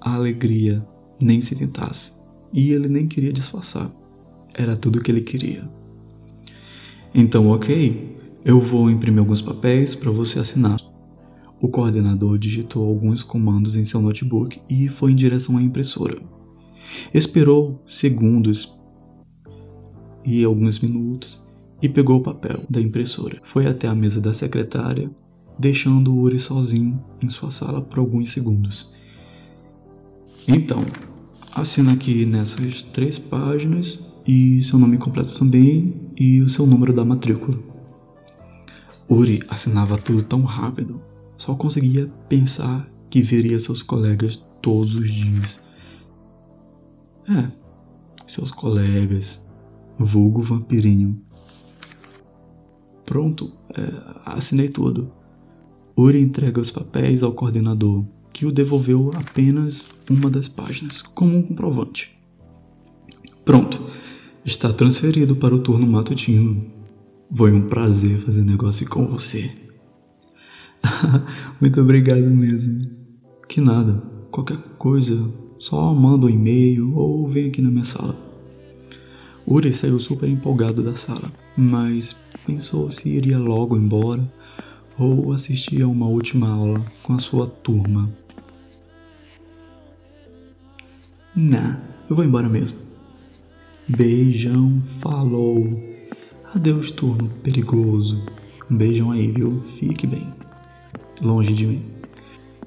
a 0.00 0.14
alegria, 0.14 0.82
nem 1.20 1.40
se 1.40 1.54
tentasse. 1.56 2.12
E 2.52 2.70
ele 2.70 2.88
nem 2.88 3.06
queria 3.06 3.32
disfarçar. 3.32 3.90
Era 4.54 4.76
tudo 4.76 5.00
que 5.00 5.10
ele 5.10 5.20
queria. 5.20 5.68
Então, 7.14 7.48
ok, 7.48 8.16
eu 8.44 8.60
vou 8.60 8.90
imprimir 8.90 9.20
alguns 9.20 9.42
papéis 9.42 9.94
para 9.94 10.10
você 10.10 10.38
assinar. 10.38 10.80
O 11.60 11.68
coordenador 11.68 12.38
digitou 12.38 12.86
alguns 12.86 13.22
comandos 13.22 13.76
em 13.76 13.84
seu 13.84 14.00
notebook 14.00 14.60
e 14.68 14.88
foi 14.88 15.12
em 15.12 15.16
direção 15.16 15.56
à 15.56 15.62
impressora. 15.62 16.20
Esperou 17.12 17.82
segundos 17.86 18.76
e 20.24 20.44
alguns 20.44 20.78
minutos 20.78 21.45
e 21.80 21.88
pegou 21.88 22.18
o 22.18 22.22
papel 22.22 22.64
da 22.68 22.80
impressora. 22.80 23.38
Foi 23.42 23.66
até 23.66 23.88
a 23.88 23.94
mesa 23.94 24.20
da 24.20 24.32
secretária, 24.32 25.10
deixando 25.58 26.12
o 26.12 26.20
Uri 26.20 26.38
sozinho 26.38 27.02
em 27.22 27.28
sua 27.28 27.50
sala 27.50 27.80
por 27.80 27.98
alguns 27.98 28.30
segundos. 28.30 28.92
Então, 30.46 30.84
assina 31.54 31.92
aqui 31.92 32.24
nessas 32.24 32.82
três 32.82 33.18
páginas 33.18 34.08
e 34.26 34.62
seu 34.62 34.78
nome 34.78 34.98
completo 34.98 35.36
também 35.38 35.94
e 36.16 36.40
o 36.40 36.48
seu 36.48 36.66
número 36.66 36.92
da 36.92 37.04
matrícula. 37.04 37.58
Uri 39.08 39.40
assinava 39.48 39.96
tudo 39.98 40.22
tão 40.22 40.42
rápido 40.42 41.00
só 41.36 41.54
conseguia 41.54 42.10
pensar 42.28 42.88
que 43.10 43.20
veria 43.20 43.60
seus 43.60 43.82
colegas 43.82 44.36
todos 44.62 44.94
os 44.94 45.12
dias. 45.12 45.60
É, 47.28 47.46
seus 48.26 48.50
colegas, 48.50 49.44
vulgo 49.98 50.42
vampirinho. 50.42 51.20
Pronto, 53.06 53.52
é, 53.70 53.82
assinei 54.26 54.68
tudo. 54.68 55.10
Uri 55.96 56.20
entrega 56.20 56.60
os 56.60 56.70
papéis 56.70 57.22
ao 57.22 57.32
coordenador, 57.32 58.04
que 58.32 58.44
o 58.44 58.52
devolveu 58.52 59.12
apenas 59.14 59.88
uma 60.10 60.28
das 60.28 60.48
páginas, 60.48 61.00
como 61.00 61.38
um 61.38 61.42
comprovante. 61.42 62.14
Pronto, 63.44 63.80
está 64.44 64.72
transferido 64.72 65.36
para 65.36 65.54
o 65.54 65.58
turno 65.58 65.86
matutino. 65.86 66.66
Foi 67.32 67.52
um 67.52 67.62
prazer 67.62 68.18
fazer 68.18 68.44
negócio 68.44 68.88
com 68.88 69.06
você. 69.06 69.50
Muito 71.60 71.80
obrigado 71.80 72.26
mesmo. 72.26 72.84
Que 73.48 73.60
nada, 73.60 74.02
qualquer 74.30 74.58
coisa, 74.76 75.32
só 75.58 75.94
manda 75.94 76.26
um 76.26 76.30
e-mail 76.30 76.94
ou 76.96 77.26
vem 77.26 77.48
aqui 77.48 77.62
na 77.62 77.70
minha 77.70 77.84
sala. 77.84 78.25
Uri 79.46 79.72
saiu 79.72 80.00
super 80.00 80.28
empolgado 80.28 80.82
da 80.82 80.96
sala, 80.96 81.30
mas 81.56 82.16
pensou 82.44 82.90
se 82.90 83.08
iria 83.08 83.38
logo 83.38 83.76
embora 83.76 84.28
ou 84.98 85.32
assistir 85.32 85.82
a 85.82 85.86
uma 85.86 86.06
última 86.06 86.48
aula 86.48 86.84
com 87.02 87.12
a 87.12 87.18
sua 87.20 87.46
turma. 87.46 88.10
Nah, 91.34 91.80
eu 92.10 92.16
vou 92.16 92.24
embora 92.24 92.48
mesmo. 92.48 92.78
Beijão, 93.86 94.82
falou. 95.00 95.80
Adeus, 96.52 96.90
turno 96.90 97.30
perigoso. 97.42 98.20
Um 98.68 98.76
beijão 98.76 99.12
aí, 99.12 99.30
viu? 99.30 99.62
Fique 99.78 100.08
bem. 100.08 100.26
Longe 101.22 101.52
de 101.52 101.66
mim. 101.66 101.84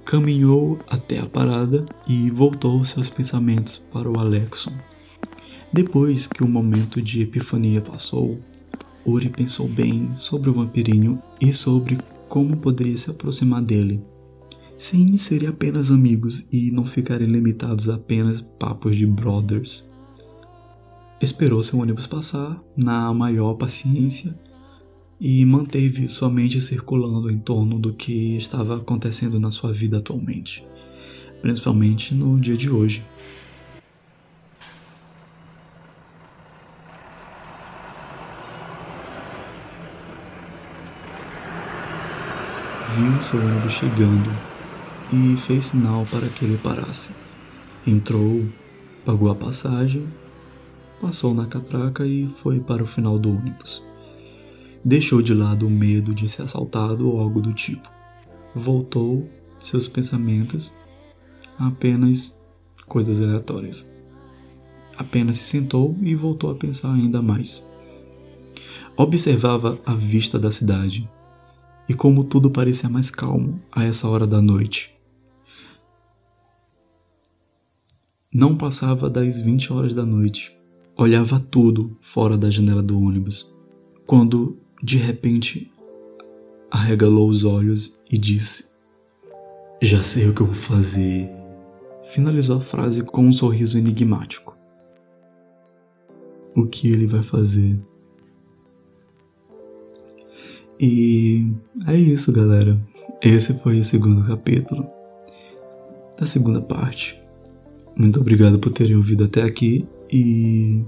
Caminhou 0.05 0.79
até 0.87 1.19
a 1.19 1.25
parada 1.25 1.83
e 2.07 2.29
voltou 2.29 2.81
seus 2.85 3.09
pensamentos 3.09 3.81
para 3.91 4.09
o 4.09 4.17
Alexon. 4.17 4.71
Depois 5.71 6.25
que 6.25 6.43
o 6.43 6.47
momento 6.47 6.99
de 6.99 7.21
epifania 7.21 7.79
passou, 7.79 8.39
Uri 9.05 9.29
pensou 9.29 9.67
bem 9.67 10.11
sobre 10.17 10.49
o 10.49 10.53
vampirinho 10.53 11.21
e 11.39 11.53
sobre 11.53 11.97
como 12.27 12.57
poderia 12.57 12.97
se 12.97 13.11
aproximar 13.11 13.61
dele, 13.61 14.01
sem 14.77 15.15
serem 15.17 15.47
apenas 15.47 15.91
amigos 15.91 16.45
e 16.51 16.71
não 16.71 16.85
ficarem 16.85 17.27
limitados 17.27 17.87
a 17.87 17.95
apenas 17.95 18.41
papos 18.41 18.95
de 18.95 19.05
brothers. 19.05 19.87
Esperou 21.21 21.61
seu 21.61 21.79
ônibus 21.79 22.07
passar 22.07 22.59
na 22.75 23.13
maior 23.13 23.53
paciência 23.53 24.37
e 25.19 25.45
manteve 25.45 26.07
sua 26.07 26.29
mente 26.29 26.61
circulando 26.61 27.31
em 27.31 27.37
torno 27.37 27.77
do 27.77 27.93
que 27.93 28.37
estava 28.37 28.77
acontecendo 28.77 29.39
na 29.39 29.51
sua 29.51 29.71
vida 29.71 29.97
atualmente, 29.97 30.65
principalmente 31.41 32.15
no 32.15 32.39
dia 32.39 32.55
de 32.57 32.69
hoje. 32.69 33.03
Viu 42.99 43.21
seu 43.21 43.39
ônibus 43.39 43.71
chegando 43.71 44.29
e 45.13 45.37
fez 45.37 45.67
sinal 45.67 46.05
para 46.11 46.27
que 46.27 46.43
ele 46.43 46.57
parasse. 46.57 47.11
Entrou, 47.87 48.45
pagou 49.05 49.31
a 49.31 49.35
passagem 49.35 50.05
passou 50.99 51.33
na 51.33 51.45
catraca 51.45 52.05
e 52.05 52.27
foi 52.27 52.59
para 52.59 52.83
o 52.83 52.87
final 52.87 53.17
do 53.17 53.29
ônibus. 53.29 53.81
Deixou 54.83 55.21
de 55.21 55.33
lado 55.33 55.65
o 55.65 55.69
medo 55.69 56.13
de 56.13 56.27
ser 56.27 56.41
assaltado 56.41 57.09
ou 57.09 57.21
algo 57.21 57.41
do 57.41 57.53
tipo. 57.53 57.89
Voltou 58.53 59.29
seus 59.59 59.87
pensamentos 59.87 60.73
a 61.57 61.67
apenas 61.67 62.37
coisas 62.85 63.21
aleatórias. 63.21 63.89
Apenas 64.97 65.37
se 65.37 65.45
sentou 65.45 65.95
e 66.01 66.13
voltou 66.15 66.51
a 66.51 66.55
pensar 66.55 66.93
ainda 66.93 67.21
mais. 67.21 67.65
Observava 68.97 69.79
a 69.85 69.93
vista 69.93 70.37
da 70.37 70.51
cidade 70.51 71.09
e 71.89 71.93
como 71.93 72.23
tudo 72.23 72.51
parecia 72.51 72.87
mais 72.87 73.09
calmo 73.09 73.59
a 73.71 73.83
essa 73.83 74.07
hora 74.07 74.25
da 74.25 74.41
noite. 74.41 74.95
Não 78.31 78.55
passava 78.55 79.09
das 79.09 79.39
20 79.39 79.73
horas 79.73 79.93
da 79.93 80.05
noite 80.05 80.59
olhava 81.01 81.39
tudo 81.39 81.95
fora 82.01 82.37
da 82.37 82.49
janela 82.49 82.83
do 82.83 83.01
ônibus, 83.01 83.55
quando, 84.05 84.57
de 84.83 84.97
repente, 84.97 85.71
arregalou 86.69 87.29
os 87.29 87.45
olhos 87.45 87.97
e 88.11 88.17
disse: 88.17 88.71
Já 89.81 90.01
sei 90.01 90.27
o 90.27 90.33
que 90.33 90.41
eu 90.41 90.47
vou 90.47 90.55
fazer. 90.55 91.29
Finalizou 92.11 92.57
a 92.57 92.61
frase 92.61 93.01
com 93.01 93.25
um 93.25 93.31
sorriso 93.31 93.77
enigmático. 93.77 94.57
O 96.53 96.65
que 96.65 96.89
ele 96.89 97.07
vai 97.07 97.23
fazer? 97.23 97.79
E 100.79 101.45
é 101.87 101.95
isso, 101.95 102.31
galera. 102.31 102.79
Esse 103.21 103.53
foi 103.53 103.79
o 103.79 103.83
segundo 103.83 104.25
capítulo 104.25 104.87
da 106.17 106.25
segunda 106.25 106.61
parte. 106.61 107.19
Muito 107.97 108.21
obrigado 108.21 108.59
por 108.59 108.71
terem 108.71 108.95
ouvido 108.95 109.25
até 109.25 109.43
aqui 109.43 109.85
e 110.11 110.83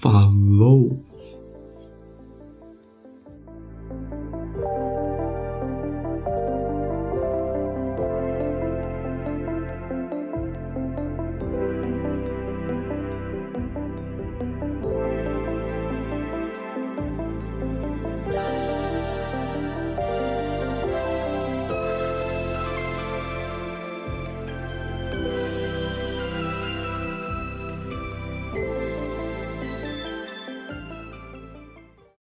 falou! 0.00 1.02